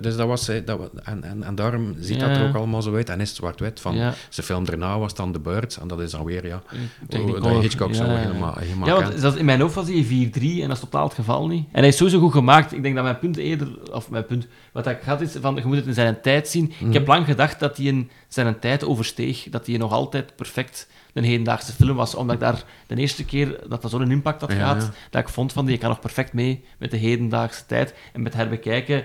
[0.01, 3.09] dus dat was, dat, en, en, en daarom ziet dat er ook allemaal zo uit.
[3.09, 3.81] En is het zwart-wit.
[3.81, 4.15] Van Ja.
[4.29, 5.79] Zijn film daarna was dan The Birds.
[5.79, 6.63] En dat is dan weer, ja,
[7.11, 10.09] hoe dat Hitchcock zo helemaal, helemaal Ja, want dat, in mijn hoofd was hij 4-3
[10.41, 11.65] en dat is totaal het geval niet.
[11.73, 12.73] En hij is sowieso goed gemaakt.
[12.73, 15.67] Ik denk dat mijn punt eerder, of mijn punt, wat ik had is van, je
[15.67, 16.73] moet het in zijn tijd zien.
[16.79, 16.87] Mhm.
[16.87, 20.89] Ik heb lang gedacht dat hij in zijn tijd oversteeg, dat hij nog altijd perfect
[21.13, 24.51] een hedendaagse film was, omdat ik daar de eerste keer dat dat zo'n impact had
[24.53, 24.91] Ja, gehad, ja.
[25.11, 27.95] dat ik vond van, die kan nog perfect mee met de hedendaagse tijd.
[28.13, 29.05] En met herbekijken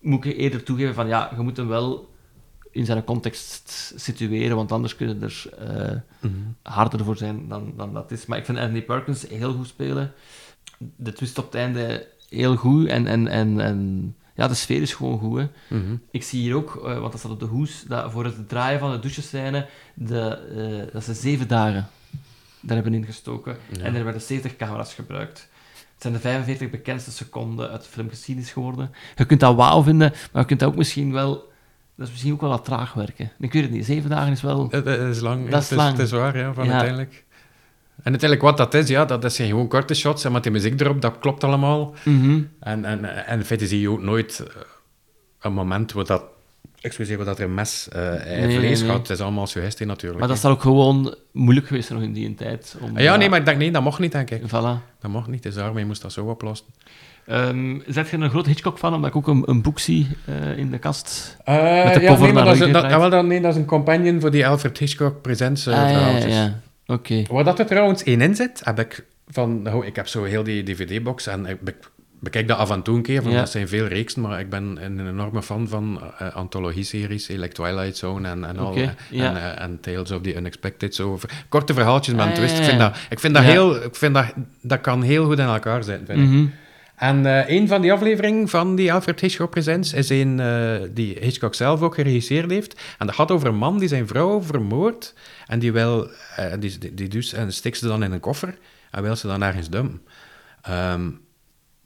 [0.00, 2.08] moet ik eerder toegeven van, ja, je moet hem wel
[2.70, 6.34] in zijn context situeren, want anders kunnen er eh, Mhm.
[6.62, 8.26] harder voor zijn dan, dan dat is.
[8.26, 10.12] Maar ik vind Anthony Perkins heel goed spelen.
[10.96, 12.86] De twist op het einde heel goed.
[12.88, 15.38] En, en, en, en ja, de sfeer is gewoon goed.
[15.38, 15.76] Hè.
[15.76, 15.94] Mhm.
[16.10, 18.78] Ik zie hier ook, eh, want dat staat op de hoes, dat voor het draaien
[18.80, 20.20] van de douchescène, de,
[20.86, 21.88] eh, dat ze zeven dagen
[22.60, 23.56] daar hebben ingestoken.
[23.82, 25.48] En er werden 70 camera's gebruikt.
[26.00, 28.90] Het zijn de 45 bekendste seconden uit de filmgeschiedenis geworden.
[29.16, 31.32] Je kunt dat wauw vinden, maar je kunt dat ook misschien wel...
[31.96, 33.32] Dat is misschien ook wel wat traag werken.
[33.38, 33.84] Ik weet het niet.
[33.84, 34.68] Zeven dagen is wel...
[34.68, 35.48] Dat, dat is lang.
[35.48, 35.90] Dat is het, lang.
[35.90, 36.70] het is waar, ja, van Ja.
[36.70, 37.24] uiteindelijk.
[37.96, 40.24] En uiteindelijk wat dat is, ja, dat, dat zijn gewoon korte shots.
[40.24, 41.94] En met die muziek erop, dat klopt allemaal.
[42.04, 42.42] Mhm.
[42.60, 44.54] En, en, en in feite zie je ook nooit eh,
[45.40, 46.22] een moment waar dat...
[46.80, 48.90] Excuseer, dat er een mes in Nee, vlees nee.
[48.90, 48.98] gaat.
[48.98, 50.20] Het is allemaal suggestie natuurlijk.
[50.20, 50.42] Maar dat hè.
[50.42, 52.76] zal ook gewoon moeilijk geweest nog in die tijd.
[52.80, 54.42] Om, ja, nee, maar ik denk, nee, dat mocht niet, denk ik.
[54.46, 54.98] Voilà.
[55.00, 56.66] Dat mocht niet, dus daarom je moest dat zo oplossen.
[57.26, 60.70] Ehm zet je een groot Hitchcock-fan, omdat ik ook een, een boek zie eh, in
[60.70, 61.36] de kast?
[61.44, 63.60] Eh, Met de ja, nee, maar dat is, dat, en ah, wel, nee, dat is
[63.60, 66.60] een companion voor die Alfred Hitchcock Presents Ah, ja, ja.
[66.86, 67.22] Oké.
[67.30, 69.62] Waar dat er trouwens één in zit, heb ik van...
[69.62, 71.58] Nou, ik heb zo heel die dvd-box en ik
[72.20, 73.40] bekijk dat af en toe een keer, want Ja.
[73.40, 77.54] dat zijn veel reeksen, maar ik ben een enorme fan van eh, antologie-series, eh, like
[77.54, 78.74] Twilight Zone en, en al.
[78.74, 79.28] Eh, ja.
[79.30, 81.18] En, eh, en Tales of the Unexpected, zo.
[81.48, 82.56] Korte verhaaltjes met een Ah, twist.
[82.56, 83.82] ja, Ik vind dat, ik vind dat heel...
[83.84, 84.26] Ik vind dat,
[84.62, 86.24] dat kan heel goed in elkaar zitten, vind ik.
[86.28, 86.46] Mhm.
[86.96, 91.16] En eh, een van die afleveringen van die Alfred Hitchcock Presents is een eh, die
[91.20, 92.80] Hitchcock zelf ook geregisseerd heeft.
[92.98, 95.14] En dat gaat over een man die zijn vrouw vermoordt.
[95.46, 98.54] En die wil, eh, die, die, die dus, en stikt ze dan in een koffer
[98.90, 100.00] en wil ze dan ergens dumpen.
[100.62, 101.08] Ehm,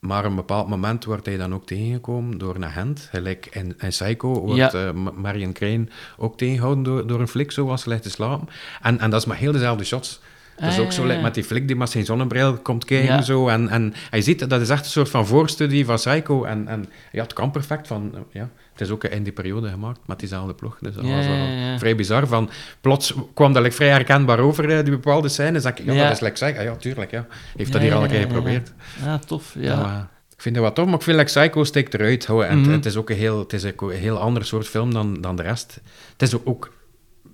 [0.07, 3.09] maar op een bepaald moment wordt hij dan ook tegengekomen door een agent.
[3.11, 4.93] Gelijk in, in Psycho wordt Ja.
[4.93, 5.87] Ma- Marion Crane
[6.17, 8.49] ook tegengehouden door, door een flik, zoals ze ligt te slapen.
[8.83, 10.21] En, en dat is maar heel dezelfde shots.
[10.57, 11.21] Dat is Ah, ook zo ja, ja.
[11.21, 13.15] met die flik die met zijn zonnebril komt kijken.
[13.15, 13.23] Ja.
[13.23, 16.45] Zo, en, en hij ziet, dat is echt een soort van voorstudie van Psycho.
[16.45, 17.87] En, en ja, het kan perfect.
[17.87, 20.77] Van, ja, het is ook in die periode gemaakt met diezelfde ploeg.
[20.81, 22.27] Dus dat was wel vrij bizar.
[22.27, 25.65] Van, plots kwam dat like, vrij herkenbaar over, eh, die bepaalde scènes.
[25.65, 26.59] Ik, ja, dat is like Psycho.
[26.59, 27.11] Ah, ja, tuurlijk.
[27.11, 27.27] Ja.
[27.57, 28.73] Heeft dat hier al een keer geprobeerd.
[29.05, 29.55] Ja, tof.
[29.59, 29.77] Ja.
[29.81, 32.27] Maar ik vind het wat tof, maar ik vind like, Psycho steekt eruit.
[32.27, 32.59] En Mhm.
[32.67, 35.37] het, het is ook een heel, het is een heel ander soort film dan, dan
[35.37, 35.81] de rest.
[36.13, 36.71] Het is ook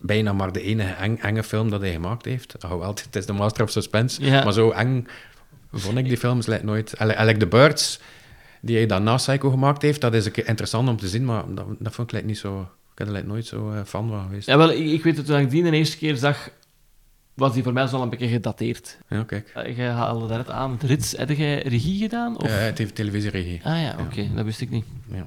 [0.01, 2.55] bijna maar de enige eng, enge film dat hij gemaakt heeft.
[2.69, 4.21] Hoewel, het is de Master of Suspense.
[4.23, 5.07] Maar zo eng
[5.73, 6.95] vond ik die films like, nooit.
[6.95, 8.01] Eigenlijk The Birds,
[8.61, 11.25] die hij dan na Psycho gemaakt heeft, dat is een keer interessant om te zien,
[11.25, 12.61] maar dat, dat vond ik like, niet zo...
[12.91, 14.47] Ik ben er nooit zo eh, fan van geweest.
[14.47, 16.51] Ja, wel, ik, ik weet het, toen ik die de eerste keer zag,
[17.35, 18.99] was die voor mij zo een beetje gedateerd.
[19.09, 19.53] Ja, kijk.
[19.57, 21.13] Uh, je haalde daar net aan, rits.
[21.17, 22.39] Heb jij regie gedaan?
[22.39, 22.49] Of?
[22.49, 23.61] Ja, het heeft televisieregie.
[23.65, 24.85] Ah ja, oké, dat wist ik niet.
[25.13, 25.27] Ja.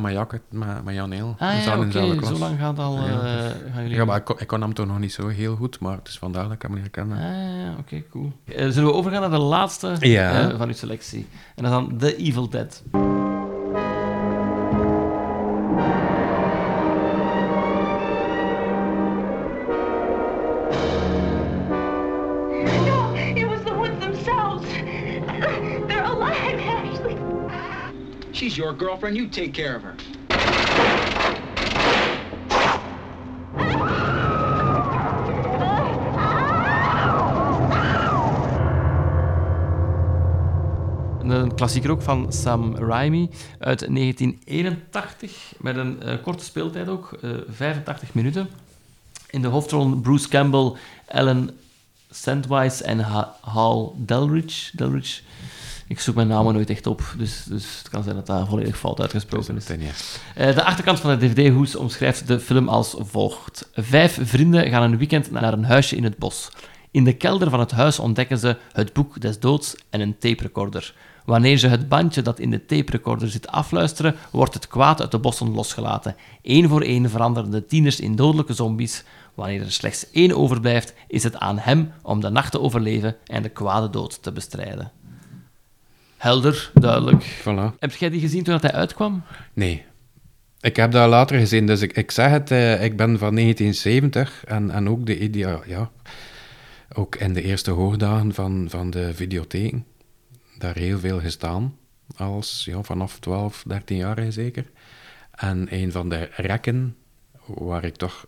[0.00, 1.36] Met Jakke, met, met Jan Heel.
[1.38, 1.90] Ah ja,
[2.24, 3.96] zo lang gaat al, Ja, eh, gaan jullie...
[3.96, 6.08] Ja, maar ik kon, ik kon hem toch nog niet zo heel goed, maar het
[6.08, 7.14] is vandaar dat ik hem niet herkende.
[7.14, 8.32] Ah ja, oké, cool.
[8.44, 10.50] Eh, zullen we overgaan naar de laatste Ja.
[10.50, 11.26] eh, van uw selectie?
[11.54, 12.82] En dat is dan The Evil Dead.
[28.34, 29.16] She's your girlfriend.
[29.16, 29.94] You take care of her.
[41.22, 47.30] Een klassieker ook van Sam Raimi uit 1981, met een eh, korte speeltijd ook, eh,
[47.48, 48.48] 85 minuten.
[49.30, 50.72] In de hoofdrollen Bruce Campbell,
[51.06, 51.50] Ellen
[52.10, 53.94] Sandweiss en Ha- Hal.
[53.98, 54.72] Delridge.
[55.94, 58.78] Ik zoek mijn namen nooit echt op, dus, dus het kan zijn dat dat volledig
[58.78, 59.66] fout uitgesproken is.
[60.34, 63.70] Eh, de achterkant van de DVD-hoes omschrijft de film als volgt.
[63.74, 66.50] Vijf vrienden gaan een weekend naar een huisje in het bos.
[66.90, 70.94] In de kelder van het huis ontdekken ze het boek des doods en een taperecorder.
[71.24, 75.18] Wanneer ze het bandje dat in de taperecorder zit afluisteren, wordt het kwaad uit de
[75.18, 76.16] bossen losgelaten.
[76.42, 79.04] Eén voor één veranderen de tieners in dodelijke zombies,
[79.34, 83.42] Wanneer er slechts één overblijft, is het aan hem om de nacht te overleven en
[83.42, 84.92] de kwade dood te bestrijden.
[86.24, 87.24] Helder, duidelijk.
[87.24, 87.78] Voilà.
[87.78, 89.22] Heb jij die gezien toen dat hij uitkwam?
[89.52, 89.84] Nee.
[90.60, 94.44] Ik heb dat later gezien, dus ik, ik zeg het, eh, ik ben van 1970
[94.44, 95.90] en, en ook de idea, ja,
[96.94, 99.86] ook in de eerste hoogdagen van, van de videotheken,
[100.58, 101.76] daar heel veel gestaan,
[102.16, 104.70] als ja, vanaf 12, 13 jaar zeker.
[105.30, 106.96] En een van de rekken
[107.46, 108.26] waar ik toch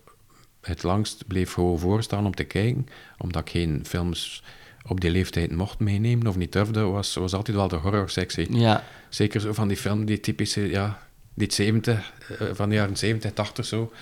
[0.60, 2.86] het langst bleef gewoon voorstaan om te kijken,
[3.18, 4.42] omdat ik geen films
[4.86, 8.58] op die leeftijd mocht meenemen of niet durfde, was, was altijd wel de horrorsectie.
[8.58, 8.82] Ja.
[9.08, 10.98] Zeker zo van die film, die typische, ja,
[11.34, 13.92] die 70, uh, van de jaren 70, 80 zo.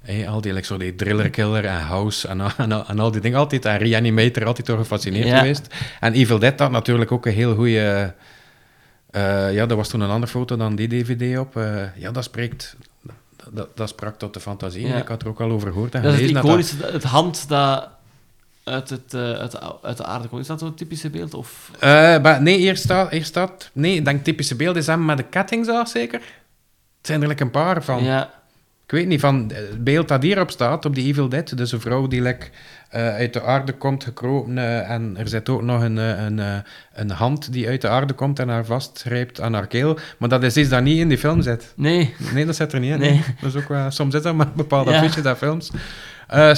[0.00, 3.20] Hey, al die, like, zo die Driller Killer en House en, en, en, al die
[3.20, 3.38] dingen.
[3.38, 5.38] Altijd, en Reanimator, altijd door gefascineerd Ja.
[5.38, 5.74] geweest.
[6.00, 8.14] En Evil Dead had natuurlijk ook een heel goede...
[9.10, 11.56] eh, ja, er was toen een andere foto dan die DVD op.
[11.56, 12.76] Eh, ja, dat spreekt...
[13.50, 14.86] Dat, dat sprak tot de fantasie.
[14.86, 14.96] Ja.
[14.96, 17.48] Ik had er ook al over gehoord en Dat is het dat iconische, het hand
[17.48, 17.88] dat
[18.66, 20.40] uit, het, eh, uit, de, uit de aarde komt.
[20.40, 21.34] Is dat zo'n typische beeld?
[21.34, 21.70] Of...
[21.78, 23.70] Eh, nee, hier staat, hier staat...
[23.72, 26.20] Nee, ik denk typische beeld is hem met de kettingzaag, zeker?
[26.98, 28.04] Het zijn er like een paar van.
[28.04, 28.30] Ja.
[28.86, 31.80] Ik weet niet, van het beeld dat hierop staat, op die Evil Dead, dus een
[31.80, 32.46] vrouw die like,
[32.88, 36.38] eh, uit de aarde komt gekropen eh, en er zit ook nog een, eh, een,
[36.38, 36.56] eh,
[36.92, 39.98] een hand die uit de aarde komt en haar vastgrijpt aan haar keel.
[40.18, 41.72] Maar dat is iets dat niet in die film zit.
[41.76, 42.14] Nee.
[42.32, 42.98] Nee, dat zit er niet in.
[42.98, 43.24] Nee.
[43.40, 45.08] Dat is ook wel, soms is dat maar bepaalde Ja.
[45.22, 45.70] dat films.
[46.26, 46.54] Eh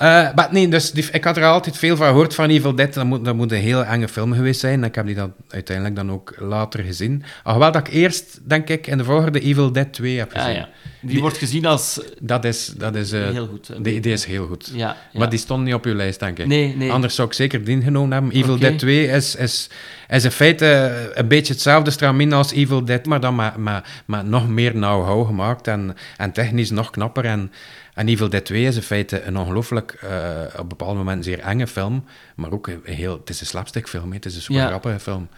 [0.00, 2.94] Eh, maar nee, dus die, ik had er altijd veel van gehoord van Evil Dead.
[2.94, 4.84] Dat moet, dat moet een heel enge film geweest zijn.
[4.84, 7.22] Ik heb die dan uiteindelijk dan ook later gezien.
[7.42, 10.54] Alhoewel dat ik eerst, denk ik, in de volgende Evil Dead 2 heb Ja, gezien.
[10.54, 10.68] ja.
[11.00, 12.00] Die, wordt gezien als...
[12.20, 12.66] Dat is...
[12.66, 13.70] Dat is eh, Heel goed.
[13.84, 14.70] Die, die is heel goed.
[14.72, 15.18] Ja, ja.
[15.18, 16.46] Maar die stond niet op uw lijst, denk ik.
[16.46, 16.92] Nee, nee.
[16.92, 18.32] Anders zou ik zeker die genomen hebben.
[18.32, 18.58] Evil.
[18.58, 19.70] Dead 2 is, is,
[20.08, 23.84] is in feite eh, een beetje hetzelfde stramien als Evil Dead, maar dan met, met,
[24.04, 27.24] met nog meer know-how gemaakt en, en technisch nog knapper.
[27.24, 27.52] En,
[28.00, 31.66] en Evil Dead 2 is in feite een ongelooflijk, eh, op bepaalde momenten zeer enge
[31.66, 32.04] film,
[32.36, 33.16] maar ook een heel...
[33.18, 34.68] Het is een slapstickfilm, het is een super Ja.
[34.68, 35.28] grappige film.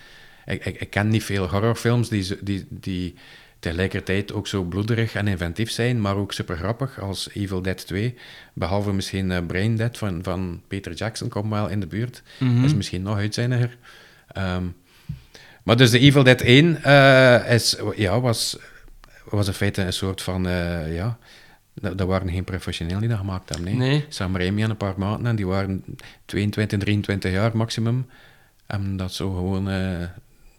[0.44, 3.14] Ik, ik, ik ken niet veel horrorfilms die, die, die
[3.58, 8.14] tegelijkertijd ook zo bloederig en inventief zijn, maar ook super grappig als Evil Dead 2.
[8.52, 12.22] Behalve misschien eh, Brain Dead van, van Peter Jackson komt wel in de buurt.
[12.38, 12.64] Mhm.
[12.64, 13.76] Is misschien nog uitzinniger.
[14.28, 14.64] Ehm,
[15.62, 18.58] maar dus de Evil Dead 1 eh, is, ja, was,
[19.24, 20.42] was in feite een soort van...
[20.88, 21.18] ja,
[21.74, 23.78] dat, dat waren geen professionelen die dat gemaakt hebben.
[23.78, 23.88] Nee.
[23.88, 24.04] Nee.
[24.08, 25.84] Sam Raimi en een paar maten, en die waren
[26.24, 28.06] 22, 23 jaar maximum.
[28.66, 29.78] En dat zo gewoon eh,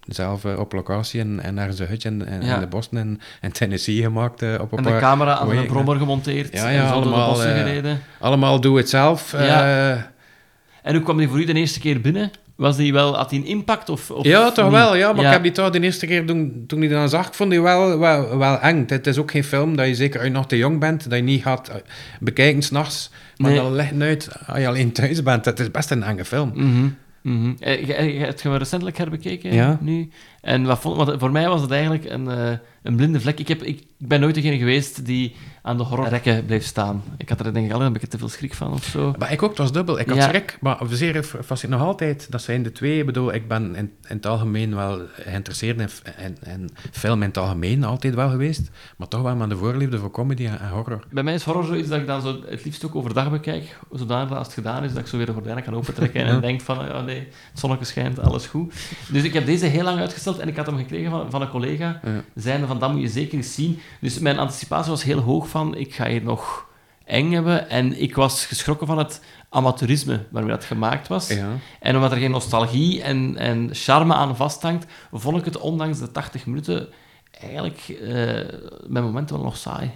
[0.08, 2.54] zelf eh, op locatie en, en ergens een hutje in, in, Ja.
[2.56, 4.42] in de bossen en in Tennessee gemaakt.
[4.42, 6.54] eh, op een En de camera aan een brommer gemonteerd.
[6.54, 8.02] Ja, en zo de allemaal, bossen gereden.
[8.20, 9.32] allemaal doe het zelf.
[9.32, 10.12] Ja.
[10.82, 12.32] En hoe kwam die voor u de eerste keer binnen?
[12.56, 13.90] Was die wel, had die een impact?
[13.90, 14.74] Of, of ja, toch niet?
[14.74, 14.96] wel.
[14.96, 17.28] Ja, maar ik heb die toch de eerste keer toen, toen ik die dan zag,
[17.28, 18.84] ik vond die wel, wel, wel eng.
[18.88, 21.18] Het is ook geen film dat je zeker als je nog te jong bent, dat
[21.20, 21.76] je niet gaat eh,
[22.20, 23.12] bekijken s'nachts.
[23.38, 23.60] Maar Nee.
[23.62, 25.46] dat legt uit als je alleen thuis bent.
[25.46, 26.52] Het is best een enge film.
[27.60, 29.54] Eh, je- je- Heb je hem recentelijk herbekeken?
[29.54, 29.78] Ja.
[29.82, 30.10] Nu?
[30.42, 32.52] En wat vond, want voor mij was het eigenlijk een, eh,
[32.84, 33.40] een blinde vlek.
[33.40, 37.04] Ik, heb, ik, ben nooit degene geweest die aan de horrorrekken bleef staan.
[37.18, 39.14] Ik had er denk ik altijd een beetje te veel schrik van of zo.
[39.18, 40.00] Maar ik ook, het was dubbel.
[40.00, 40.28] Ik had Ja.
[40.28, 42.32] schrik, maar zeer fascinerend nog altijd.
[42.32, 43.00] Dat zijn de twee.
[43.00, 47.28] Ik bedoel, ik ben in, in het algemeen wel geïnteresseerd in, in, in film in
[47.28, 48.70] het algemeen altijd wel geweest.
[48.98, 51.06] Maar toch wel met de voorliefde voor comedy en, en horror.
[51.12, 53.78] Bij mij is horror zoiets dat ik dan zo het liefst ook overdag bekijk.
[53.92, 56.34] Zodanig dat als het gedaan is, dat ik zo weer de gordijnen kan opentrekken en
[56.34, 56.40] Ja.
[56.40, 57.20] denk van, ja nee,
[57.52, 58.74] het zonnetje schijnt, alles goed.
[59.12, 61.50] Dus ik heb deze heel lang uitgesteld en ik had hem gekregen van, van een
[61.50, 62.00] collega.
[62.04, 62.24] Ja.
[62.36, 63.80] Zijnde van, dat moet je zeker eens zien.
[64.02, 66.68] Dus mijn anticipatie was heel hoog van, ik ga hier nog
[67.06, 67.70] eng hebben.
[67.70, 71.28] En ik was geschrokken van het amateurisme waarmee dat gemaakt was.
[71.28, 71.50] Ja.
[71.80, 76.12] En omdat er geen nostalgie en, en charme aan vasthangt, vond ik het ondanks de
[76.12, 76.88] 80 minuten
[77.42, 79.92] eigenlijk eh met momenten wel nog saai.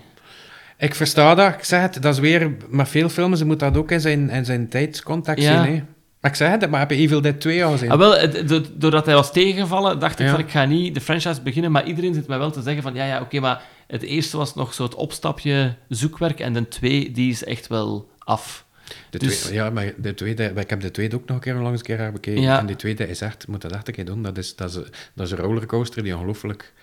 [0.78, 1.54] Ik versta dat.
[1.54, 3.40] Ik zeg het, dat is weer met veel films.
[3.40, 5.64] Je moet dat ook in zijn, in zijn tijdscontext Ja.
[5.64, 5.74] zien.
[5.76, 5.84] Hè.
[6.22, 7.92] Maar ik zeg het, maar heb je Evil Dead 2 al gezien?
[7.92, 8.30] Ah, wel,
[8.74, 10.32] doordat hij was tegengevallen, dacht ik Ja.
[10.32, 12.94] van ik ga niet de franchise beginnen, maar iedereen zit mij wel te zeggen van
[12.94, 17.12] ja, ja, oké, maar het eerste was nog zo het opstapje zoekwerk en de twee,
[17.12, 18.66] die is echt wel af.
[19.10, 21.54] De Dus- tweede, ja, maar de tweede, ik heb de tweede ook nog een keer
[21.54, 22.42] langs een keer bekeken.
[22.42, 22.60] Ja.
[22.60, 24.22] En die tweede is echt, moet dat echt een keer doen.
[24.24, 24.76] Dat is, dat is,
[25.14, 26.74] dat is een rollercoaster die ongelooflijk...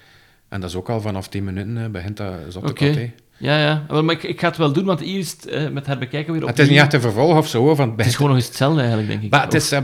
[0.55, 2.87] En dat is ook al vanaf 10 minuten begint dat zot te Oké.
[2.87, 3.13] kot, hè.
[3.37, 4.03] Ja, ja.
[4.03, 6.47] Maar ik, ik ga het wel doen, want hier is het eh, met herbekijken weer
[6.47, 8.79] Het is niet echt een vervolg of zo, van Het is gewoon nog eens hetzelfde
[8.79, 9.31] eigenlijk, denk ik.
[9.31, 9.83] Maar het is, eh,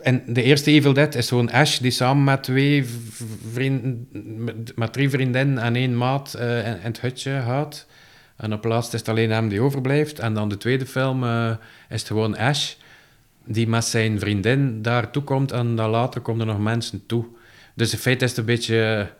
[0.00, 2.84] en de eerste Evil Dead is zo'n Ash die samen met twee
[3.52, 7.86] vrienden, met, met drie vriendinnen en één maat eh, in, in het hutje gaat.
[8.36, 10.18] En op laatst is het alleen hem die overblijft.
[10.18, 11.24] En dan de tweede film
[11.88, 12.72] is het gewoon Ash
[13.44, 17.24] die met zijn vriendin daar toe komt en dan later komen er nog mensen toe.
[17.74, 19.10] Dus in feite is het een beetje...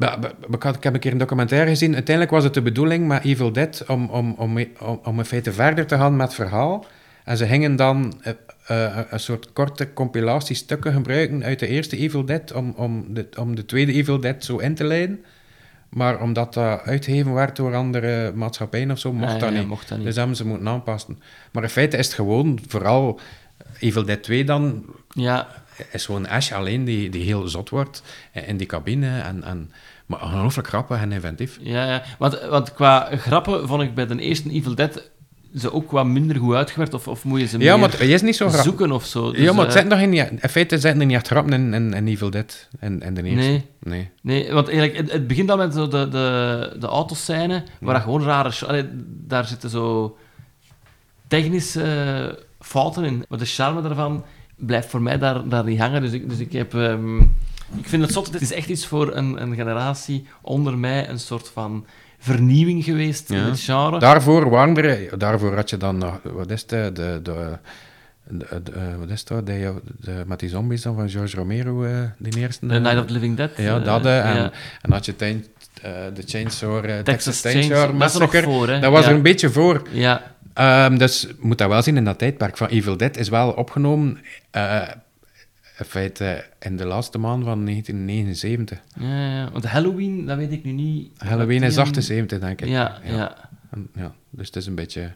[0.00, 1.94] Maar- maar- maar Ik, heb een keer een documentaire gezien.
[1.94, 5.52] Uiteindelijk was het de bedoeling met Evil Dead om, om, om, om, om in feite
[5.52, 6.84] verder te gaan met het verhaal.
[7.24, 8.32] En ze gingen dan eh,
[8.66, 13.54] eh, een soort korte compilatiestukken gebruiken uit de eerste Evil Dead om, om, de, om
[13.54, 15.24] de tweede Evil Dead zo in te leiden.
[15.88, 19.66] Maar omdat dat uitgegeven werd door andere maatschappijen of zo, mocht, Ah, dat, ja, niet.
[19.68, 20.06] mocht dat niet.
[20.06, 21.18] Dus hebben ze moeten aanpassen.
[21.52, 23.20] Maar in feite is het gewoon vooral
[23.78, 25.48] Evil Dead 2 dan Ja,
[25.92, 28.02] is gewoon Ash alleen die, die heel zot wordt
[28.32, 29.20] in die cabine.
[29.20, 29.72] En, en,
[30.06, 31.58] maar ongelooflijk grappig en inventief.
[31.60, 32.02] ja, ja.
[32.18, 35.10] Want, want qua grappen vond ik bij de eerste Evil Dead
[35.54, 36.94] ze ook wat minder goed uitgewerkt.
[36.94, 39.30] Of, of moet je ze Ja, meer maar het is niet zo zoeken of zo.
[39.30, 41.52] Dus, ja, maar het eh, zit nog in, in feite zitten er niet echt grappen
[41.52, 42.68] in, in, in Evil Dead.
[42.80, 43.48] In, in de eerste.
[43.48, 43.66] Nee.
[43.78, 44.10] nee.
[44.22, 48.02] Nee, want eigenlijk, het, het begint al met zo de, de, de autoscène, waar dat
[48.02, 48.66] gewoon rare...
[48.66, 48.84] Allee,
[49.26, 50.16] daar zitten zo
[51.28, 53.24] technische eh, fouten in.
[53.28, 54.24] Maar de charme daarvan
[54.60, 56.00] blijft voor mij daar, daar niet hangen.
[56.00, 56.74] Dus ik, dus ik heb...
[56.74, 57.20] ehm,
[57.76, 58.32] ik vind het zot.
[58.32, 61.86] Het is echt iets voor een, een generatie onder mij, een soort van
[62.18, 63.98] vernieuwing geweest in het genre.
[63.98, 66.20] Daarvoor, waren er, daarvoor had je dan nog...
[66.22, 66.68] Wat is het?
[66.68, 67.58] De, de, de,
[68.28, 69.46] de- de- eh, wat is het?
[69.46, 72.66] De, de, met die zombies dan van George Romero, eh die eerste.
[72.66, 73.50] The eh, Night of the Living Dead.
[73.56, 74.04] Ja, eh, dat.
[74.06, 74.50] eh, en, ja.
[74.82, 78.42] en had je eh, de Chainsaw, eh, Texas, Texas Chainsaw Chainsaw, dat er Massacre.
[78.42, 78.80] voor, hè?
[78.80, 79.10] Dat was Ja.
[79.10, 79.82] er een beetje voor.
[79.90, 80.22] Ja,
[80.60, 83.50] Ehm, dus je moet dat wel zien in dat tijdperk van Evil Dead is wel
[83.50, 84.18] opgenomen
[84.50, 84.82] eh,
[85.78, 88.78] in feite in de laatste maand van 1979.
[89.00, 89.50] ja, ja.
[89.52, 91.10] Want Halloween, dat weet ik nu niet.
[91.18, 92.68] Halloween is die- 78, denk ik.
[92.68, 93.34] Ja, ja.
[93.94, 95.10] Ja, dus het is een beetje...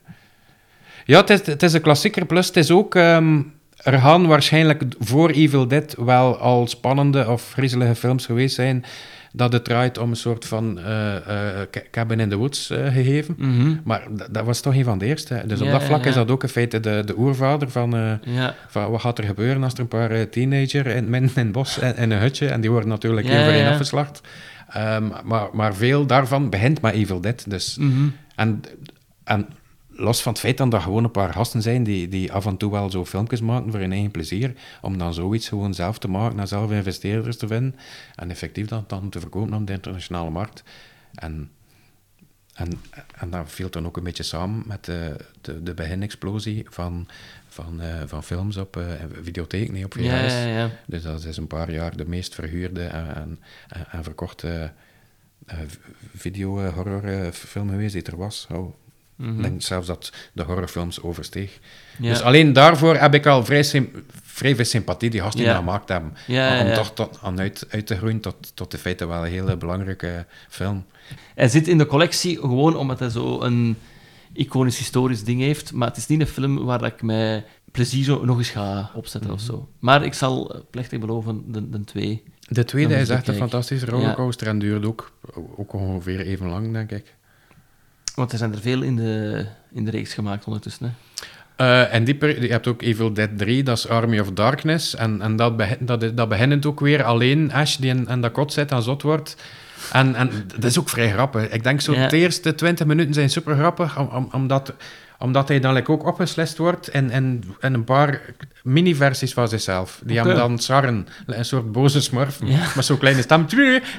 [1.05, 2.95] Ja, het is, het is een klassieker, plus het is ook...
[2.95, 3.41] ehm,
[3.77, 8.85] er gaan waarschijnlijk voor Evil Dead wel al spannende of griezelige films geweest zijn
[9.37, 12.93] dat het draait om een soort van eh, eh, ca- Cabin in the Woods eh,
[12.93, 13.35] gegeven.
[13.39, 13.75] Mhm.
[13.85, 15.43] Maar dat, was toch een van de eerste.
[15.47, 16.09] Dus op dat vlak ja.
[16.09, 18.55] is dat ook in feite de, de oervader van, Ja.
[18.69, 21.79] van wat gaat er gebeuren als er een paar teenager in, midden in het bos
[21.79, 24.21] in, in een hutje, en die worden natuurlijk één voor één afgeslacht.
[24.69, 27.45] Ehm, maar, maar veel daarvan begint met Evil Dead.
[27.49, 27.77] Dus.
[27.79, 28.07] Mhm.
[28.37, 28.63] En,
[29.25, 29.47] en
[29.97, 32.57] los van het feit dat er gewoon een paar gasten zijn die, die af en
[32.57, 36.09] toe wel zo filmpjes maken voor hun eigen plezier, om dan zoiets gewoon zelf te
[36.09, 37.77] maken en zelf investeerders te vinden
[38.15, 40.63] en effectief dat dan te verkopen op de internationale markt.
[41.15, 41.51] En,
[42.55, 42.81] en,
[43.15, 47.09] en dat viel dan ook een beetje samen met de, de, de beginexplosie van,
[47.49, 48.85] van, eh, van films op eh
[49.23, 50.33] videotheek, nee, op VHS.
[50.33, 50.71] Ja, ja, ja.
[50.87, 53.39] Dus dat is een paar jaar de meest verhuurde en,
[53.91, 54.73] en, verkochte
[55.47, 55.59] eh,
[56.15, 58.47] video-horrorfilm geweest die er was.
[58.51, 58.75] Oh,
[59.17, 59.37] Mhm.
[59.37, 61.59] Ik denk zelfs dat de horrorfilms oversteeg.
[61.99, 62.09] Ja.
[62.09, 63.65] Dus alleen daarvoor heb ik al vrij,
[64.55, 65.57] veel sympathie die gasten Ja.
[65.57, 66.13] gemaakt hebben.
[66.27, 69.31] Ja, om toch tot, aan uit, uit te groeien tot, tot in feite wel een
[69.31, 70.85] hele belangrijke film.
[71.35, 73.77] Hij zit in de collectie gewoon omdat hij zo een
[74.33, 75.73] iconisch historisch ding heeft.
[75.73, 79.31] Maar het is niet een film waar ik mij plezier zo nog eens ga opzetten
[79.31, 79.69] of zo.
[79.79, 82.23] Maar ik zal plechtig beloven, de, de twee.
[82.49, 85.13] De tweede is echt een fantastische rollercoaster en duurt ook,
[85.57, 87.15] ook ongeveer even lang, denk ik.
[88.15, 90.87] Want er zijn er veel in de, in de reeks gemaakt ondertussen.
[90.87, 90.93] Hè.
[91.57, 94.95] Eh, en die, per- je hebt ook Evil Dead 3, dat is Army of Darkness.
[94.95, 98.33] En, en dat, begin, dat, dat begint ook weer alleen Ash die in, in dat
[98.33, 99.37] kot zit en zot wordt.
[99.93, 101.49] En, en dat is ook vrij grappig.
[101.49, 102.09] Ik denk zo Ja.
[102.09, 104.47] de eerste 20 minuten zijn super grappig, om, om,
[105.25, 108.21] omdat, hij dan like, ook opgeslist wordt in, in, in een paar
[108.63, 110.01] mini-versies van zichzelf.
[110.05, 110.29] Die Oké.
[110.29, 112.59] hem dan sarren, een soort boze smurf, Ja.
[112.75, 113.47] met zo'n kleine stem.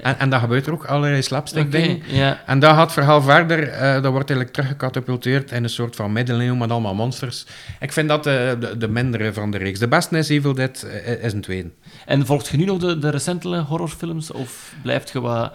[0.03, 2.37] En, en dat gebeurt er ook, allerlei slapstick Oké, dingen.
[2.45, 3.67] En dat gaat het verhaal verder.
[3.69, 7.45] eh, dat wordt eigenlijk teruggecatapulteerd in een soort van middeleeuw met allemaal monsters.
[7.79, 9.79] Ik vind dat de, de, de mindere van de reeks.
[9.79, 11.69] De beste is Evil Dead, eh, is een tweede.
[12.05, 14.31] En volgt je nu nog de, de recente horrorfilms?
[14.31, 15.53] Of blijft je wat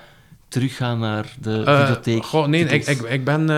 [0.48, 2.24] teruggaan naar de Eh, videotheek?
[2.24, 3.48] goh, nee, ik, ik, ik ben...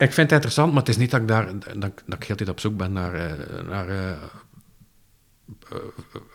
[0.00, 1.46] ik vind het interessant, maar het is niet dat ik daar...
[1.58, 3.14] Dat, ik- dat ik heel tijd op zoek ben naar...
[3.14, 4.16] eh, naar eh, eh,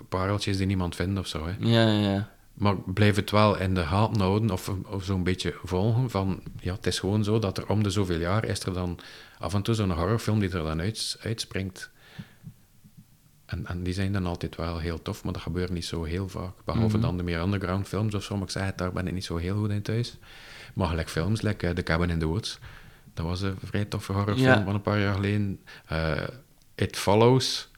[0.10, 1.46] pareltjes die niemand vindt of zo.
[1.48, 1.54] Hè.
[1.60, 2.30] Ja, ja, ja.
[2.54, 6.42] Maar ik blijf het wel in de gaten houden of, of zo'n beetje volgen van...
[6.60, 9.00] Ja, het is gewoon zo dat er om de zoveel jaar is er dan
[9.40, 11.90] af en toe zo'n horrorfilm die er dan uit, uitspringt.
[13.46, 16.30] En, en die zijn dan altijd wel heel tof, maar dat gebeurt niet zo heel
[16.30, 16.52] vaak.
[16.66, 17.06] Behalve Mhm.
[17.06, 19.26] dan de meer underground films of zo, maar ik zei het, daar ben ik niet
[19.26, 20.18] zo heel goed in thuis.
[20.74, 22.60] Maar gelijk films, like eh, The Cabin in the Woods.
[23.16, 24.64] Dat was een vrij toffe horrorfilm Ja.
[24.64, 25.60] van een paar jaar geleden.
[25.88, 26.12] Eh,
[26.76, 27.70] It Follows.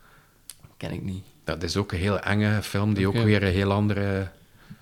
[0.78, 1.24] Ken ik niet.
[1.44, 4.30] Dat is ook een heel enge film, die ook weer een heel andere...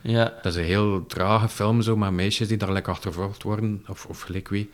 [0.02, 0.24] Ja.
[0.42, 4.06] Dat is een heel trage film, zo, met meisjes die daar lekker achtervolgd worden, of,
[4.06, 4.72] of gelijk wie,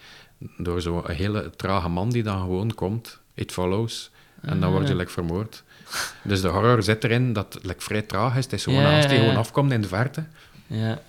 [0.58, 4.12] door zo'n hele trage man die dan gewoon komt, It Follows,
[4.42, 4.76] en dan Ah.
[4.76, 5.64] word je like, vermoord.
[6.24, 8.44] Dus de horror zit erin dat het like, vrij traag is.
[8.44, 9.20] Het is gewoon Ja, die ja, ja.
[9.20, 10.24] gewoon afkomt in de verte.
[10.68, 11.02] Ja.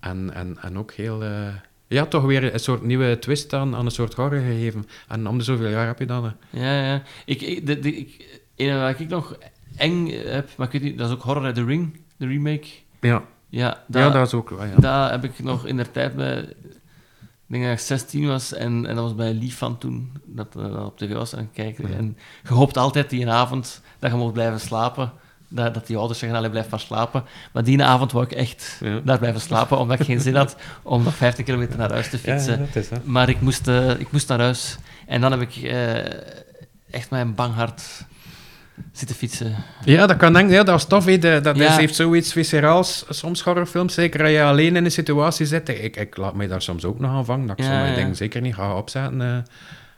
[0.00, 1.22] En, en, en ook heel...
[1.24, 1.46] eh,
[1.88, 4.86] ja, toch weer een soort nieuwe twist aan, aan een soort horror gegeven.
[5.08, 6.24] En om de zoveel jaar heb je dan...
[6.24, 7.02] eh, Ja, ja.
[7.24, 9.36] Ik, ik, de, de, ik, een waar ik nog
[9.76, 12.66] eng heb, maar ik weet niet, dat is ook Horror at the Ring, de remake.
[13.00, 13.22] Ja.
[13.50, 14.74] Ja, Ja, dat is ook wel, ja.
[14.76, 16.38] Dat heb ik nog in de tijd bij...
[16.38, 20.56] Ik denk dat ik 16 was en, en dat was bij Lief van toen, dat
[20.56, 21.94] eh, dat op tv was aan het kijken.
[21.94, 25.12] En je hoopt altijd die avond dat je mocht blijven slapen.
[25.50, 27.24] Dat, dat die ouders zeggen, allee, blijf maar slapen.
[27.52, 29.00] Maar die avond wou ik echt Ja.
[29.04, 32.18] daar blijven slapen, omdat ik geen zin had om nog 15 kilometer naar huis te
[32.18, 32.52] fietsen.
[32.52, 33.04] ja, dat is dat.
[33.04, 34.76] Maar ik moest, eh, ik moest naar huis.
[35.06, 35.96] En dan heb ik eh,
[36.90, 37.82] echt met een bang hart
[38.92, 39.54] zitten fietsen.
[39.84, 40.54] Ja, dat kan denk ik.
[40.54, 41.04] Ja, dat is tof.
[41.04, 41.68] Dat Ja.
[41.68, 43.94] is, heeft zoiets visceraals, soms horrorfilms.
[43.94, 45.68] Zeker als je alleen in een situatie zit.
[45.68, 47.46] Ik, ik laat mij daar soms ook nog aan vangen.
[47.46, 47.96] Dat ik Ja, sommige ja.
[47.96, 49.22] dingen zeker niet ga opzetten.
[49.22, 49.36] eh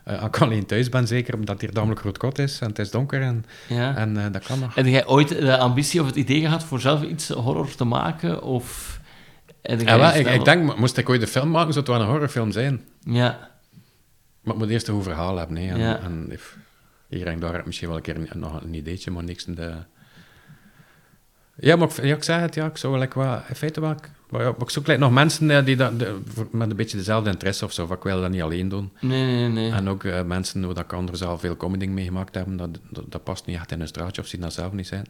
[0.04, 2.78] eh, als ik alleen thuis ben, zeker omdat hier namelijk groot kot is en het
[2.78, 3.22] is donker.
[3.22, 3.96] En, Ja.
[3.96, 4.74] en eh, dat kan nog.
[4.74, 8.42] Heb jij ooit de ambitie of het idee gehad voor zelf iets horror te maken?
[8.42, 8.98] Of
[9.62, 12.10] Ja, wel, ik, ik denk, moest ik ooit een film maken, zou het wel een
[12.12, 12.80] horrorfilm zijn.
[13.04, 13.48] Ja,
[14.42, 15.56] Maar het moet eerst een goed verhaal hebben.
[15.56, 15.68] Hè.
[15.72, 15.98] En, Ja.
[16.00, 16.56] en if-
[17.08, 19.44] hier en daar heb ik misschien wel een keer een- nog een ideetje, maar niks
[19.46, 19.72] in de...
[21.60, 23.94] Ja, maar ik, ja, ik zeg het, ja, ik zou like, wel, in feite wel...
[24.30, 26.76] Maar, ja, maar ik zoek like, nog mensen eh, die dat, de- voor- met een
[26.76, 27.92] beetje dezelfde interesse of zo.
[27.92, 28.92] Ik wil dat niet alleen doen.
[29.00, 29.72] nee, nee, nee.
[29.72, 33.24] En ook eh, mensen waar ik anders al veel comedy meegemaakt hebben, dat, dat, dat
[33.24, 35.06] past niet echt in een straatje of zien dat zelf niet zijn.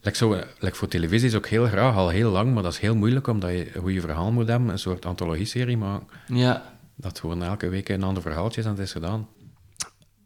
[0.00, 2.72] Like zo, eh, like voor televisie is ook heel graag, al heel lang, maar dat
[2.72, 6.06] is heel moeilijk omdat je een goede verhaal moet hebben, een soort antologie-serie maken.
[6.26, 6.62] Ja,
[6.96, 9.28] Dat gewoon elke week een ander verhaaltje is en het is gedaan.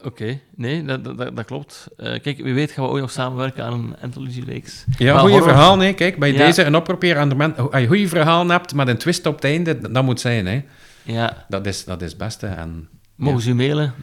[0.03, 0.39] Oké.
[0.55, 1.03] Nee, dat,
[1.35, 1.87] dat, klopt.
[1.97, 4.85] Eh, kijk, wie weet gaan we ooit nog samenwerken aan een anthology-reeks.
[4.97, 5.93] Ja, Maar goede horror- verhaal, nee.
[5.93, 6.37] Kijk, bij Ja.
[6.37, 7.71] deze een oproep aan de mensen.
[7.71, 10.45] Als je goede verhaal hebt met een twist op het einde, dat dat moet zijn,
[10.45, 10.63] hè.
[11.03, 12.47] Ja, Dat is, dat is het beste.
[12.47, 13.43] En, mogen ja.
[13.43, 13.93] ze u mailen?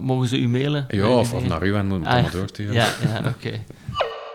[0.00, 0.84] Mogen ze u mailen?
[0.88, 2.30] Ja, of, naar u en moet het Ah, ja.
[2.30, 2.74] doorsturen.
[2.74, 3.50] Ja, ja oké.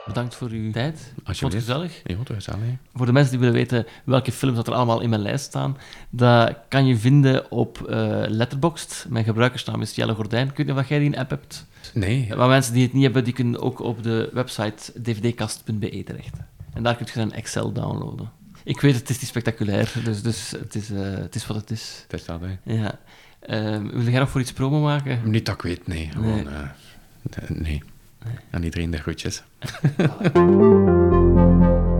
[0.06, 1.00] Bedankt voor uw tijd.
[1.00, 1.66] Vond het Alsjeblieft.
[1.66, 2.02] gezellig.
[2.04, 2.60] Ja, is gezellig.
[2.94, 5.78] Voor de mensen die willen weten welke films dat er allemaal in mijn lijst staan,
[6.10, 9.06] dat kan je vinden op eh Letterboxd.
[9.10, 10.50] Mijn gebruikersnaam is Jelle Gordijn.
[10.50, 11.66] Ik weet niet of jij die een app hebt.
[11.94, 12.36] Nee.
[12.36, 16.36] Maar mensen die het niet hebben, die kunnen ook op de website dvdkast.be terecht.
[16.74, 18.32] En daar kun je een Excel downloaden.
[18.64, 21.72] Ik weet, het is niet spectaculair, dus, dus het, is, eh, het is wat het
[21.72, 22.00] is.
[22.04, 22.74] Het is dat, hè.
[22.74, 23.00] Ja.
[23.40, 25.20] Ehm, wil jij nog voor iets promo maken?
[25.32, 26.10] Niet dat ik weet, nee.
[26.12, 26.46] Gewoon, Nee.
[26.46, 27.60] eh, nee.
[27.60, 27.82] nee.
[28.50, 29.44] En iedereen de groetjes.
[29.64, 31.93] はい。